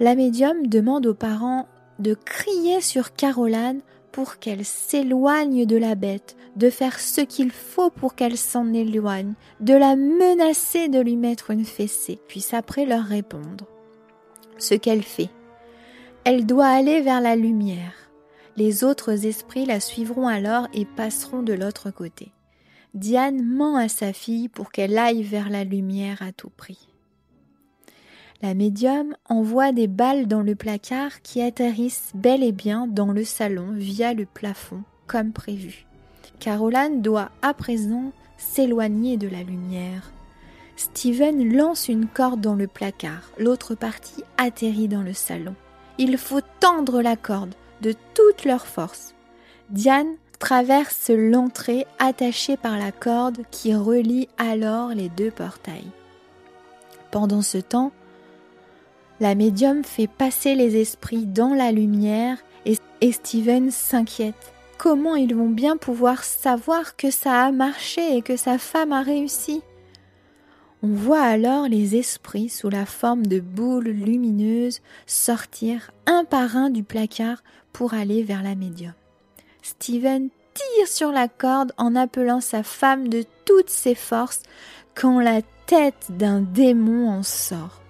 la 0.01 0.15
médium 0.15 0.67
demande 0.67 1.07
aux 1.07 1.15
parents 1.15 1.67
de 1.99 2.15
crier 2.15 2.81
sur 2.81 3.15
Caroline 3.15 3.81
pour 4.13 4.39
qu'elle 4.39 4.65
s'éloigne 4.65 5.67
de 5.67 5.77
la 5.77 5.95
bête, 5.95 6.37
de 6.57 6.71
faire 6.71 6.99
ce 7.01 7.21
qu'il 7.21 7.51
faut 7.51 7.91
pour 7.91 8.15
qu'elle 8.15 8.37
s'en 8.37 8.73
éloigne, 8.73 9.35
de 9.61 9.75
la 9.75 9.97
menacer 9.97 10.89
de 10.89 11.01
lui 11.01 11.17
mettre 11.17 11.51
une 11.51 11.65
fessée, 11.65 12.19
puis 12.29 12.47
après 12.53 12.87
leur 12.87 13.05
répondre. 13.05 13.67
Ce 14.59 14.75
qu'elle 14.75 15.03
fait. 15.03 15.31
Elle 16.25 16.47
doit 16.47 16.67
aller 16.67 17.01
vers 17.01 17.21
la 17.21 17.37
lumière. 17.37 17.95
Les 18.57 18.83
autres 18.83 19.25
esprits 19.25 19.67
la 19.67 19.79
suivront 19.79 20.27
alors 20.27 20.67
et 20.75 20.85
passeront 20.85 21.43
de 21.43 21.53
l'autre 21.53 21.91
côté. 21.91 22.33
Diane 22.99 23.45
ment 23.45 23.77
à 23.77 23.89
sa 23.89 24.13
fille 24.13 24.49
pour 24.49 24.73
qu'elle 24.73 24.99
aille 24.99 25.23
vers 25.23 25.51
la 25.51 25.63
lumière 25.63 26.21
à 26.21 26.33
tout 26.33 26.51
prix. 26.51 26.89
La 28.43 28.55
médium 28.55 29.15
envoie 29.29 29.71
des 29.71 29.87
balles 29.87 30.27
dans 30.27 30.43
le 30.43 30.57
placard 30.57 31.23
qui 31.23 31.41
atterrissent 31.41 32.11
bel 32.15 32.43
et 32.43 32.51
bien 32.51 32.89
dans 32.89 33.13
le 33.13 33.23
salon 33.23 33.71
via 33.73 34.15
le 34.15 34.27
plafond, 34.27 34.83
comme 35.07 35.33
prévu. 35.33 35.87
Caroline 36.41 37.01
doit 37.01 37.31
à 37.41 37.55
présent 37.55 38.13
s'éloigner 38.37 39.17
de 39.17 39.29
la 39.29 39.45
lumière. 39.45 40.13
Steven 40.75 41.57
lance 41.57 41.89
une 41.89 42.09
corde 42.09 42.41
dans 42.41 42.57
le 42.57 42.67
placard, 42.67 43.31
l'autre 43.39 43.77
partie 43.77 44.25
atterrit 44.39 44.89
dans 44.89 45.03
le 45.03 45.13
salon. 45.13 45.55
Il 45.99 46.19
faut 46.19 46.43
tendre 46.59 47.01
la 47.01 47.15
corde 47.15 47.55
de 47.81 47.95
toute 48.15 48.45
leur 48.45 48.67
force. 48.67 49.15
Diane 49.71 50.17
traverse 50.39 51.11
l'entrée 51.11 51.87
attachée 51.99 52.57
par 52.57 52.79
la 52.79 52.93
corde 52.93 53.39
qui 53.51 53.75
relie 53.75 54.29
alors 54.39 54.91
les 54.91 55.09
deux 55.09 55.31
portails. 55.31 55.91
Pendant 57.11 57.43
ce 57.43 57.59
temps, 57.59 57.93
la 59.21 59.35
médium 59.35 59.83
fait 59.83 60.07
passer 60.07 60.55
les 60.55 60.77
esprits 60.81 61.27
dans 61.27 61.55
la 61.55 61.73
lumière 61.73 62.39
et, 62.67 63.13
Steven 63.13 63.71
s'inquiète. 63.71 64.53
Comment 64.77 65.17
ils 65.17 65.35
vont 65.35 65.49
bien 65.49 65.77
pouvoir 65.77 66.23
savoir 66.23 66.97
que 66.97 67.11
ça 67.11 67.45
a 67.45 67.51
marché 67.51 68.17
et 68.17 68.23
que 68.23 68.37
sa 68.37 68.59
femme 68.59 68.93
a 68.93 69.03
réussi? 69.03 69.63
On 70.83 70.89
voit 70.95 71.23
alors 71.23 71.67
les 71.67 71.97
esprits 71.97 72.49
sous 72.49 72.69
la 72.69 72.87
forme 72.87 73.27
de 73.27 73.41
boules 73.41 73.89
lumineuses 73.89 74.81
sortir 75.07 75.91
un 76.07 76.25
par 76.25 76.57
un 76.57 76.71
du 76.71 76.85
placard 76.85 77.43
pour 77.73 77.95
aller 77.95 78.23
vers 78.23 78.45
la 78.45 78.55
médium. 78.55 78.93
Steven 79.69 80.29
tire 80.55 80.89
sur 80.89 81.13
la 81.13 81.29
corde 81.29 81.73
en 81.77 81.95
appelant 81.95 82.41
sa 82.41 82.63
femme 82.63 83.09
de 83.09 83.25
toutes 83.45 83.71
ses 83.71 83.95
forces 83.95 84.43
quand 84.95 85.21
la 85.21 85.43
tête 85.67 86.07
d'un 86.11 86.41
démon 86.41 87.11
en 87.11 87.23
sort. 87.23 87.83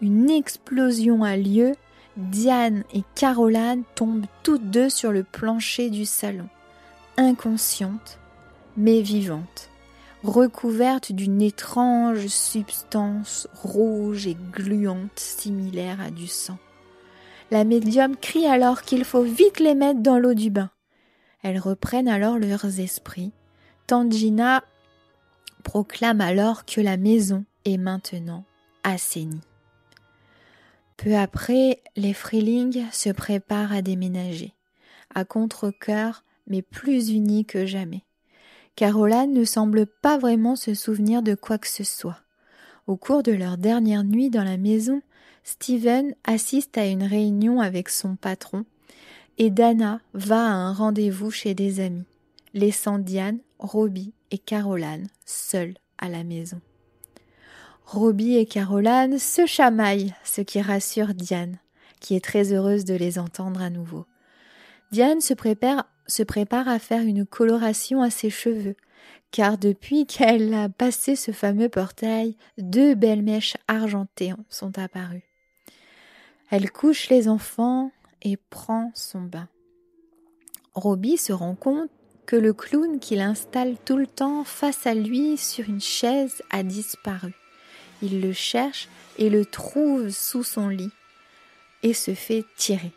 Une 0.00 0.30
explosion 0.30 1.24
a 1.24 1.36
lieu, 1.36 1.72
Diane 2.16 2.84
et 2.92 3.02
Caroline 3.14 3.84
tombent 3.94 4.26
toutes 4.42 4.70
deux 4.70 4.90
sur 4.90 5.12
le 5.12 5.22
plancher 5.22 5.90
du 5.90 6.04
salon, 6.04 6.48
inconscientes 7.16 8.18
mais 8.76 9.00
vivantes 9.00 9.70
recouverte 10.24 11.12
d'une 11.12 11.42
étrange 11.42 12.26
substance 12.28 13.48
rouge 13.54 14.26
et 14.26 14.36
gluante 14.52 15.18
similaire 15.18 16.00
à 16.00 16.10
du 16.10 16.26
sang. 16.26 16.58
La 17.50 17.64
médium 17.64 18.16
crie 18.16 18.46
alors 18.46 18.82
qu'il 18.82 19.04
faut 19.04 19.22
vite 19.22 19.60
les 19.60 19.74
mettre 19.74 20.00
dans 20.00 20.18
l'eau 20.18 20.34
du 20.34 20.50
bain. 20.50 20.70
Elles 21.42 21.58
reprennent 21.58 22.08
alors 22.08 22.38
leurs 22.38 22.80
esprits. 22.80 23.32
Tangina 23.86 24.64
proclame 25.64 26.20
alors 26.20 26.64
que 26.64 26.80
la 26.80 26.96
maison 26.96 27.44
est 27.64 27.78
maintenant 27.78 28.44
assainie. 28.84 29.40
Peu 30.96 31.16
après, 31.16 31.82
les 31.96 32.14
Freeling 32.14 32.84
se 32.92 33.10
préparent 33.10 33.72
à 33.72 33.82
déménager, 33.82 34.54
à 35.14 35.24
contre-cœur, 35.24 36.24
mais 36.46 36.62
plus 36.62 37.10
unis 37.10 37.44
que 37.44 37.66
jamais. 37.66 38.04
Caroline 38.76 39.32
ne 39.32 39.44
semble 39.44 39.86
pas 39.86 40.16
vraiment 40.18 40.56
se 40.56 40.74
souvenir 40.74 41.22
de 41.22 41.34
quoi 41.34 41.58
que 41.58 41.68
ce 41.68 41.84
soit. 41.84 42.20
Au 42.86 42.96
cours 42.96 43.22
de 43.22 43.32
leur 43.32 43.58
dernière 43.58 44.04
nuit 44.04 44.30
dans 44.30 44.44
la 44.44 44.56
maison, 44.56 45.02
Steven 45.44 46.14
assiste 46.24 46.78
à 46.78 46.86
une 46.86 47.02
réunion 47.02 47.60
avec 47.60 47.88
son 47.88 48.16
patron 48.16 48.64
et 49.38 49.50
Dana 49.50 50.00
va 50.14 50.46
à 50.46 50.52
un 50.52 50.72
rendez-vous 50.72 51.30
chez 51.30 51.54
des 51.54 51.80
amis, 51.80 52.04
laissant 52.54 52.98
Diane, 52.98 53.40
Robbie 53.58 54.12
et 54.30 54.38
Caroline 54.38 55.08
seuls 55.24 55.74
à 55.98 56.08
la 56.08 56.24
maison. 56.24 56.60
Robbie 57.84 58.36
et 58.36 58.46
Caroline 58.46 59.18
se 59.18 59.46
chamaillent, 59.46 60.14
ce 60.24 60.40
qui 60.40 60.60
rassure 60.60 61.14
Diane, 61.14 61.58
qui 62.00 62.16
est 62.16 62.24
très 62.24 62.52
heureuse 62.52 62.84
de 62.84 62.94
les 62.94 63.18
entendre 63.18 63.60
à 63.60 63.70
nouveau. 63.70 64.06
Diane 64.92 65.20
se 65.20 65.34
prépare 65.34 66.68
à 66.68 66.78
faire 66.78 67.02
une 67.02 67.26
coloration 67.26 68.02
à 68.02 68.10
ses 68.10 68.30
cheveux, 68.30 68.76
car 69.30 69.58
depuis 69.58 70.06
qu'elle 70.06 70.52
a 70.54 70.68
passé 70.68 71.16
ce 71.16 71.32
fameux 71.32 71.68
portail, 71.68 72.36
deux 72.58 72.94
belles 72.94 73.22
mèches 73.22 73.56
argentées 73.68 74.34
sont 74.48 74.78
apparues. 74.78 75.28
Elle 76.50 76.70
couche 76.70 77.08
les 77.08 77.28
enfants 77.28 77.90
et 78.22 78.36
prend 78.36 78.90
son 78.94 79.20
bain. 79.20 79.48
Robbie 80.74 81.18
se 81.18 81.32
rend 81.32 81.54
compte 81.54 81.90
que 82.24 82.36
le 82.36 82.52
clown 82.52 82.98
qu'il 82.98 83.20
installe 83.20 83.76
tout 83.84 83.96
le 83.96 84.06
temps 84.06 84.44
face 84.44 84.86
à 84.86 84.94
lui 84.94 85.36
sur 85.36 85.68
une 85.68 85.80
chaise 85.80 86.42
a 86.50 86.62
disparu. 86.62 87.34
Il 88.00 88.20
le 88.20 88.32
cherche 88.32 88.88
et 89.18 89.28
le 89.28 89.44
trouve 89.44 90.08
sous 90.08 90.42
son 90.42 90.68
lit 90.68 90.90
et 91.82 91.94
se 91.94 92.14
fait 92.14 92.44
tirer. 92.56 92.92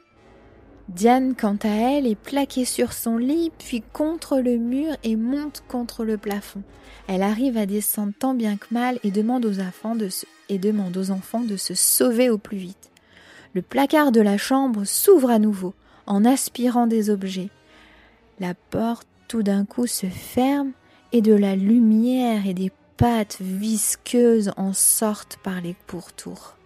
Diane, 0.88 1.36
quant 1.36 1.58
à 1.64 1.70
elle, 1.70 2.06
est 2.06 2.16
plaquée 2.16 2.66
sur 2.66 2.94
son 2.94 3.18
lit, 3.18 3.52
puis 3.58 3.82
contre 3.82 4.38
le 4.38 4.58
mur 4.58 4.96
et 5.04 5.16
monte 5.16 5.64
contre 5.68 6.06
le 6.06 6.18
plafond. 6.18 6.62
Elle 7.08 7.24
arrive 7.24 7.58
à 7.58 7.66
descendre 7.66 8.14
tant 8.18 8.36
bien 8.36 8.56
que 8.56 8.68
mal 8.72 9.00
et 9.04 9.10
demande 9.10 9.46
aux 9.46 9.60
enfants 9.60 9.96
de 9.96 10.10
se, 10.10 10.28
et 10.48 10.60
demande 10.60 10.96
aux 10.96 11.10
enfants 11.10 11.42
de 11.42 11.58
se 11.58 11.74
sauver 11.74 12.30
au 12.30 12.38
plus 12.38 12.58
vite. 12.58 12.92
Le 13.56 13.62
placard 13.62 14.12
de 14.12 14.20
la 14.20 14.38
chambre 14.38 14.84
s'ouvre 14.84 15.30
à 15.30 15.40
nouveau, 15.40 15.74
en 16.08 16.26
aspirant 16.26 16.88
des 16.88 17.10
objets. 17.10 17.50
La 18.42 18.54
porte 18.54 19.08
tout 19.30 19.44
d'un 19.44 19.64
coup 19.64 19.88
se 19.88 20.08
ferme 20.08 20.74
et 21.14 21.22
de 21.22 21.34
la 21.34 21.56
lumière 21.56 22.48
et 22.48 22.54
des 22.54 22.70
pattes 22.98 23.38
visqueuses 23.40 24.52
en 24.58 24.74
sortent 24.74 25.40
par 25.42 25.62
les 25.62 25.74
pourtours. 25.88 26.58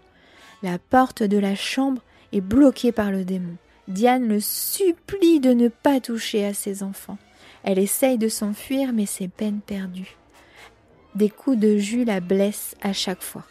La 0.64 0.80
porte 0.80 1.22
de 1.22 1.38
la 1.38 1.54
chambre 1.54 2.02
est 2.34 2.42
bloquée 2.42 2.92
par 2.92 3.12
le 3.12 3.24
démon. 3.24 3.56
Diane 3.88 4.28
le 4.28 4.40
supplie 4.40 5.40
de 5.40 5.54
ne 5.54 5.68
pas 5.68 6.00
toucher 6.00 6.44
à 6.44 6.56
ses 6.56 6.82
enfants. 6.82 7.20
Elle 7.62 7.78
essaye 7.78 8.18
de 8.18 8.30
s'enfuir, 8.30 8.94
mais 8.94 9.06
c'est 9.06 9.28
peine 9.28 9.62
perdue. 9.62 10.18
Des 11.14 11.30
coups 11.30 11.60
de 11.60 11.78
jus 11.78 12.04
la 12.04 12.20
blessent 12.20 12.76
à 12.82 12.94
chaque 12.94 13.22
fois. 13.22 13.46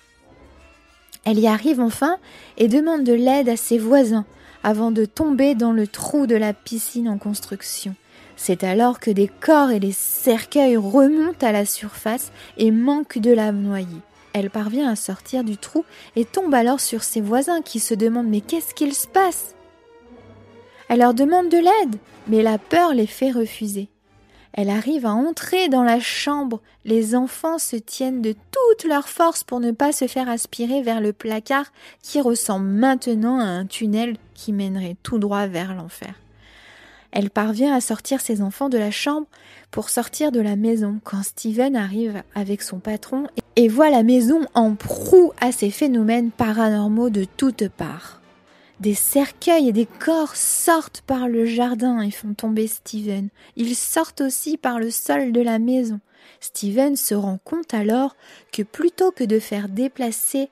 Elle 1.24 1.38
y 1.38 1.46
arrive 1.46 1.80
enfin 1.80 2.16
et 2.56 2.68
demande 2.68 3.04
de 3.04 3.12
l'aide 3.12 3.48
à 3.48 3.56
ses 3.56 3.78
voisins 3.78 4.24
avant 4.62 4.90
de 4.90 5.04
tomber 5.04 5.54
dans 5.54 5.72
le 5.72 5.86
trou 5.86 6.26
de 6.26 6.36
la 6.36 6.52
piscine 6.52 7.08
en 7.08 7.18
construction. 7.18 7.94
C'est 8.36 8.64
alors 8.64 9.00
que 9.00 9.10
des 9.10 9.28
corps 9.28 9.70
et 9.70 9.80
des 9.80 9.92
cercueils 9.92 10.76
remontent 10.76 11.46
à 11.46 11.52
la 11.52 11.66
surface 11.66 12.30
et 12.56 12.70
manquent 12.70 13.18
de 13.18 13.32
la 13.32 13.52
noyer. 13.52 14.00
Elle 14.32 14.50
parvient 14.50 14.88
à 14.88 14.96
sortir 14.96 15.42
du 15.42 15.56
trou 15.56 15.84
et 16.14 16.24
tombe 16.24 16.54
alors 16.54 16.80
sur 16.80 17.02
ses 17.02 17.20
voisins 17.20 17.62
qui 17.62 17.80
se 17.80 17.94
demandent 17.94 18.28
mais 18.28 18.40
qu'est-ce 18.40 18.74
qu'il 18.74 18.94
se 18.94 19.08
passe? 19.08 19.54
Elle 20.88 21.00
leur 21.00 21.14
demande 21.14 21.48
de 21.48 21.58
l'aide, 21.58 21.96
mais 22.28 22.42
la 22.42 22.58
peur 22.58 22.94
les 22.94 23.06
fait 23.06 23.32
refuser. 23.32 23.88
Elle 24.52 24.70
arrive 24.70 25.06
à 25.06 25.12
entrer 25.12 25.68
dans 25.68 25.84
la 25.84 26.00
chambre. 26.00 26.60
Les 26.84 27.14
enfants 27.14 27.58
se 27.58 27.76
tiennent 27.76 28.22
de 28.22 28.32
toute 28.32 28.88
leur 28.88 29.08
force 29.08 29.44
pour 29.44 29.60
ne 29.60 29.70
pas 29.70 29.92
se 29.92 30.06
faire 30.06 30.28
aspirer 30.28 30.82
vers 30.82 31.00
le 31.00 31.12
placard 31.12 31.66
qui 32.02 32.20
ressemble 32.20 32.66
maintenant 32.66 33.38
à 33.38 33.44
un 33.44 33.66
tunnel 33.66 34.16
qui 34.34 34.52
mènerait 34.52 34.96
tout 35.02 35.18
droit 35.18 35.46
vers 35.46 35.74
l'enfer. 35.74 36.14
Elle 37.10 37.30
parvient 37.30 37.74
à 37.74 37.80
sortir 37.80 38.20
ses 38.20 38.42
enfants 38.42 38.68
de 38.68 38.78
la 38.78 38.90
chambre 38.90 39.26
pour 39.70 39.88
sortir 39.88 40.30
de 40.30 40.40
la 40.40 40.56
maison 40.56 41.00
quand 41.04 41.22
Steven 41.22 41.74
arrive 41.74 42.22
avec 42.34 42.62
son 42.62 42.80
patron 42.80 43.26
et 43.56 43.68
voit 43.68 43.90
la 43.90 44.02
maison 44.02 44.40
en 44.54 44.74
proue 44.74 45.32
à 45.40 45.52
ces 45.52 45.70
phénomènes 45.70 46.30
paranormaux 46.30 47.10
de 47.10 47.24
toutes 47.24 47.68
parts. 47.68 48.20
Des 48.80 48.94
cercueils 48.94 49.68
et 49.68 49.72
des 49.72 49.86
corps 49.86 50.36
sortent 50.36 51.00
par 51.00 51.28
le 51.28 51.44
jardin 51.44 52.00
et 52.00 52.12
font 52.12 52.34
tomber 52.34 52.68
Steven. 52.68 53.28
Ils 53.56 53.74
sortent 53.74 54.20
aussi 54.20 54.56
par 54.56 54.78
le 54.78 54.90
sol 54.90 55.32
de 55.32 55.40
la 55.40 55.58
maison. 55.58 56.00
Steven 56.40 56.94
se 56.94 57.14
rend 57.14 57.38
compte 57.42 57.74
alors 57.74 58.14
que 58.52 58.62
plutôt 58.62 59.10
que 59.10 59.24
de 59.24 59.40
faire 59.40 59.68
déplacer 59.68 60.50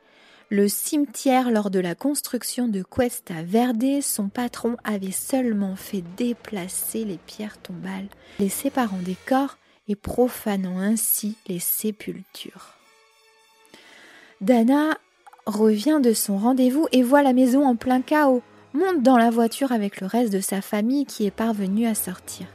le 0.48 0.68
cimetière 0.68 1.50
lors 1.50 1.70
de 1.70 1.80
la 1.80 1.94
construction 1.94 2.68
de 2.68 2.82
Cuesta 2.82 3.42
Verde, 3.42 4.00
son 4.00 4.28
patron 4.28 4.76
avait 4.84 5.12
seulement 5.12 5.76
fait 5.76 6.04
déplacer 6.16 7.04
les 7.04 7.18
pierres 7.18 7.58
tombales, 7.58 8.08
les 8.38 8.48
séparant 8.48 8.98
des 8.98 9.16
corps 9.26 9.56
et 9.88 9.96
profanant 9.96 10.78
ainsi 10.78 11.36
les 11.46 11.58
sépultures. 11.58 12.74
Dana 14.40 14.98
revient 15.46 16.00
de 16.02 16.12
son 16.12 16.36
rendez-vous 16.36 16.88
et 16.92 17.02
voit 17.02 17.22
la 17.22 17.32
maison 17.32 17.66
en 17.66 17.76
plein 17.76 18.02
chaos, 18.02 18.42
monte 18.74 19.02
dans 19.02 19.16
la 19.16 19.30
voiture 19.30 19.72
avec 19.72 20.00
le 20.00 20.06
reste 20.06 20.32
de 20.32 20.40
sa 20.40 20.60
famille 20.60 21.06
qui 21.06 21.26
est 21.26 21.30
parvenue 21.30 21.86
à 21.86 21.94
sortir. 21.94 22.46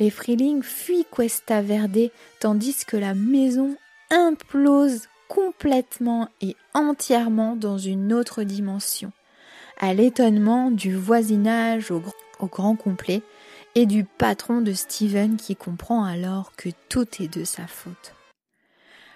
Les 0.00 0.10
Freeling 0.10 0.62
fuient 0.62 1.06
Cuesta 1.10 1.62
Verde 1.62 2.10
tandis 2.40 2.84
que 2.84 2.96
la 2.96 3.14
maison 3.14 3.76
implose 4.10 5.02
complètement 5.28 6.28
et 6.40 6.56
entièrement 6.74 7.56
dans 7.56 7.78
une 7.78 8.12
autre 8.12 8.42
dimension, 8.42 9.12
à 9.78 9.94
l'étonnement 9.94 10.70
du 10.70 10.96
voisinage 10.96 11.90
au, 11.90 12.02
grand 12.46 12.76
complet 12.76 13.22
et 13.74 13.86
du 13.86 14.04
patron 14.04 14.60
de 14.60 14.72
Steven 14.72 15.36
qui 15.36 15.56
comprend 15.56 16.04
alors 16.04 16.52
que 16.56 16.68
tout 16.88 17.06
est 17.22 17.32
de 17.32 17.44
sa 17.44 17.66
faute. 17.66 18.13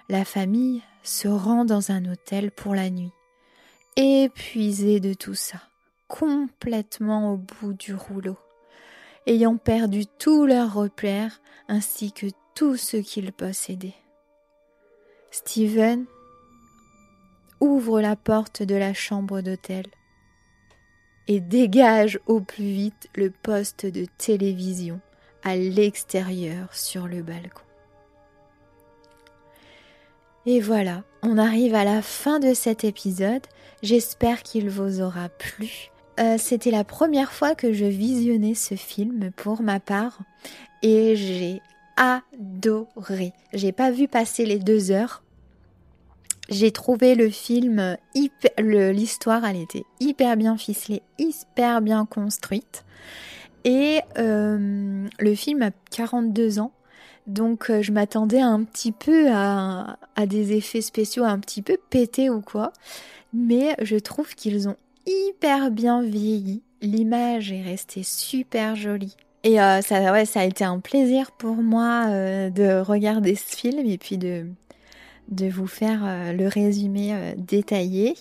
La 0.09 0.25
famille 0.25 0.81
se 1.03 1.27
rend 1.27 1.65
dans 1.65 1.91
un 1.91 2.11
hôtel 2.11 2.49
pour 2.49 2.73
la 2.73 2.89
nuit, 2.89 3.11
épuisé 3.95 4.99
de 4.99 5.13
tout 5.13 5.35
ça, 5.35 5.61
complètement 6.07 7.33
au 7.33 7.37
bout 7.37 7.73
du 7.73 7.93
rouleau, 7.93 8.35
ayant 9.27 9.57
perdu 9.57 10.07
tous 10.07 10.47
leurs 10.47 10.73
repères 10.73 11.39
ainsi 11.67 12.11
que 12.11 12.25
tout 12.55 12.75
ce 12.75 12.97
qu'ils 12.97 13.31
possédaient. 13.31 14.01
Steven 15.29 16.07
ouvre 17.59 18.01
la 18.01 18.15
porte 18.15 18.63
de 18.63 18.73
la 18.73 18.95
chambre 18.95 19.41
d'hôtel 19.41 19.85
et 21.27 21.39
dégage 21.39 22.19
au 22.25 22.39
plus 22.41 22.71
vite 22.71 23.09
le 23.13 23.29
poste 23.29 23.85
de 23.85 24.05
télévision 24.17 25.01
à 25.43 25.55
l'extérieur 25.55 26.73
sur 26.73 27.07
le 27.07 27.21
balcon. 27.21 27.68
Et 30.45 30.61
voilà, 30.61 31.03
on 31.21 31.37
arrive 31.37 31.75
à 31.75 31.83
la 31.83 32.01
fin 32.01 32.39
de 32.39 32.53
cet 32.53 32.83
épisode. 32.83 33.45
J'espère 33.83 34.43
qu'il 34.43 34.69
vous 34.69 35.01
aura 35.01 35.29
plu. 35.29 35.89
Euh, 36.19 36.37
c'était 36.37 36.71
la 36.71 36.83
première 36.83 37.31
fois 37.31 37.55
que 37.55 37.71
je 37.71 37.85
visionnais 37.85 38.55
ce 38.55 38.75
film 38.75 39.31
pour 39.35 39.61
ma 39.61 39.79
part 39.79 40.19
et 40.81 41.15
j'ai 41.15 41.61
adoré. 41.95 43.33
J'ai 43.53 43.71
pas 43.71 43.91
vu 43.91 44.07
passer 44.07 44.45
les 44.45 44.59
deux 44.59 44.91
heures. 44.91 45.23
j'ai 46.49 46.71
trouvé 46.71 47.15
le 47.15 47.29
film 47.29 47.97
l'histoire, 48.57 49.45
elle 49.45 49.57
était 49.57 49.83
hyper 49.99 50.35
bien 50.35 50.57
ficelée, 50.57 51.03
hyper 51.19 51.81
bien 51.81 52.05
construite. 52.05 52.83
Et 53.65 53.99
euh, 54.17 55.07
le 55.19 55.35
film 55.35 55.61
a 55.61 55.71
42 55.91 56.59
ans, 56.59 56.71
donc 57.29 57.69
euh, 57.69 57.81
je 57.81 57.91
m'attendais 57.91 58.41
un 58.41 58.63
petit 58.63 58.91
peu 58.91 59.29
à, 59.31 59.97
des 60.27 60.53
effets 60.53 60.81
spéciaux 60.81 61.23
un 61.23 61.39
petit 61.39 61.61
peu 61.61 61.77
pétés 61.89 62.29
ou 62.29 62.41
quoi. 62.41 62.73
Mais 63.33 63.75
je 63.81 63.95
trouve 63.95 64.35
qu'ils 64.35 64.67
ont 64.67 64.75
hyper 65.05 65.71
bien 65.71 66.01
vieilli. 66.01 66.61
L'image 66.81 67.51
est 67.51 67.61
restée 67.61 68.03
super 68.03 68.75
jolie. 68.75 69.15
Et 69.43 69.61
euh, 69.61 69.81
ça, 69.81 70.11
a 70.11 70.43
été 70.43 70.63
un 70.63 70.79
plaisir 70.79 71.31
pour 71.31 71.55
moi 71.55 72.07
de 72.49 72.81
regarder 72.81 73.35
ce 73.35 73.55
film 73.55 73.85
et 73.85 73.97
puis 73.97 74.17
de, 74.17 74.45
vous 75.49 75.67
faire 75.67 76.01
euh, 76.03 76.33
le 76.33 76.47
résumé 76.47 77.13
euh, 77.13 77.33
détaillé. 77.37 78.15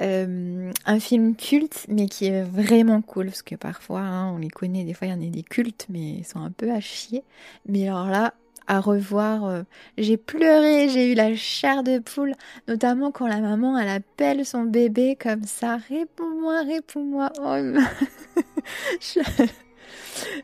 Euh, 0.00 0.70
un 0.84 1.00
film 1.00 1.36
culte, 1.36 1.86
mais 1.88 2.06
qui 2.06 2.26
est 2.26 2.42
vraiment 2.42 3.00
cool, 3.02 3.26
parce 3.26 3.42
que 3.42 3.54
parfois, 3.54 4.00
hein, 4.00 4.32
on 4.32 4.38
les 4.38 4.48
connaît, 4.48 4.84
des 4.84 4.94
fois 4.94 5.06
il 5.06 5.10
y 5.10 5.14
en 5.14 5.22
a 5.22 5.30
des 5.30 5.42
cultes, 5.42 5.86
mais 5.88 6.18
ils 6.18 6.24
sont 6.24 6.40
un 6.40 6.50
peu 6.50 6.70
à 6.70 6.80
chier. 6.80 7.22
Mais 7.66 7.88
alors 7.88 8.08
là, 8.08 8.34
à 8.66 8.80
revoir, 8.80 9.64
j'ai 9.98 10.16
pleuré, 10.16 10.88
j'ai 10.88 11.12
eu 11.12 11.14
la 11.14 11.34
chair 11.36 11.82
de 11.82 11.98
poule, 11.98 12.34
notamment 12.68 13.10
quand 13.10 13.26
la 13.26 13.40
maman, 13.40 13.78
elle 13.78 13.88
appelle 13.88 14.44
son 14.44 14.64
bébé 14.64 15.16
comme 15.20 15.44
ça, 15.44 15.76
réponds-moi, 15.88 16.62
réponds-moi. 16.62 17.32
Oh, 17.40 17.56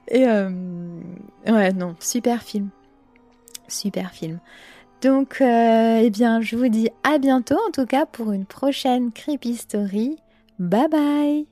Et 0.09 0.27
ouais, 0.27 1.73
non, 1.73 1.97
super 2.01 2.43
film. 2.43 2.69
Super 3.69 4.13
film. 4.13 4.39
Donc, 5.03 5.41
euh, 5.41 6.01
eh 6.01 6.11
bien, 6.11 6.41
je 6.41 6.57
vous 6.57 6.69
dis 6.69 6.89
à 7.03 7.19
bientôt, 7.19 7.59
en 7.67 7.71
tout 7.73 7.87
cas, 7.87 8.07
pour 8.07 8.33
une 8.33 8.47
prochaine 8.47 9.11
Creepy 9.13 9.57
Story. 9.57 10.17
Bye 10.59 10.89
bye 10.89 11.52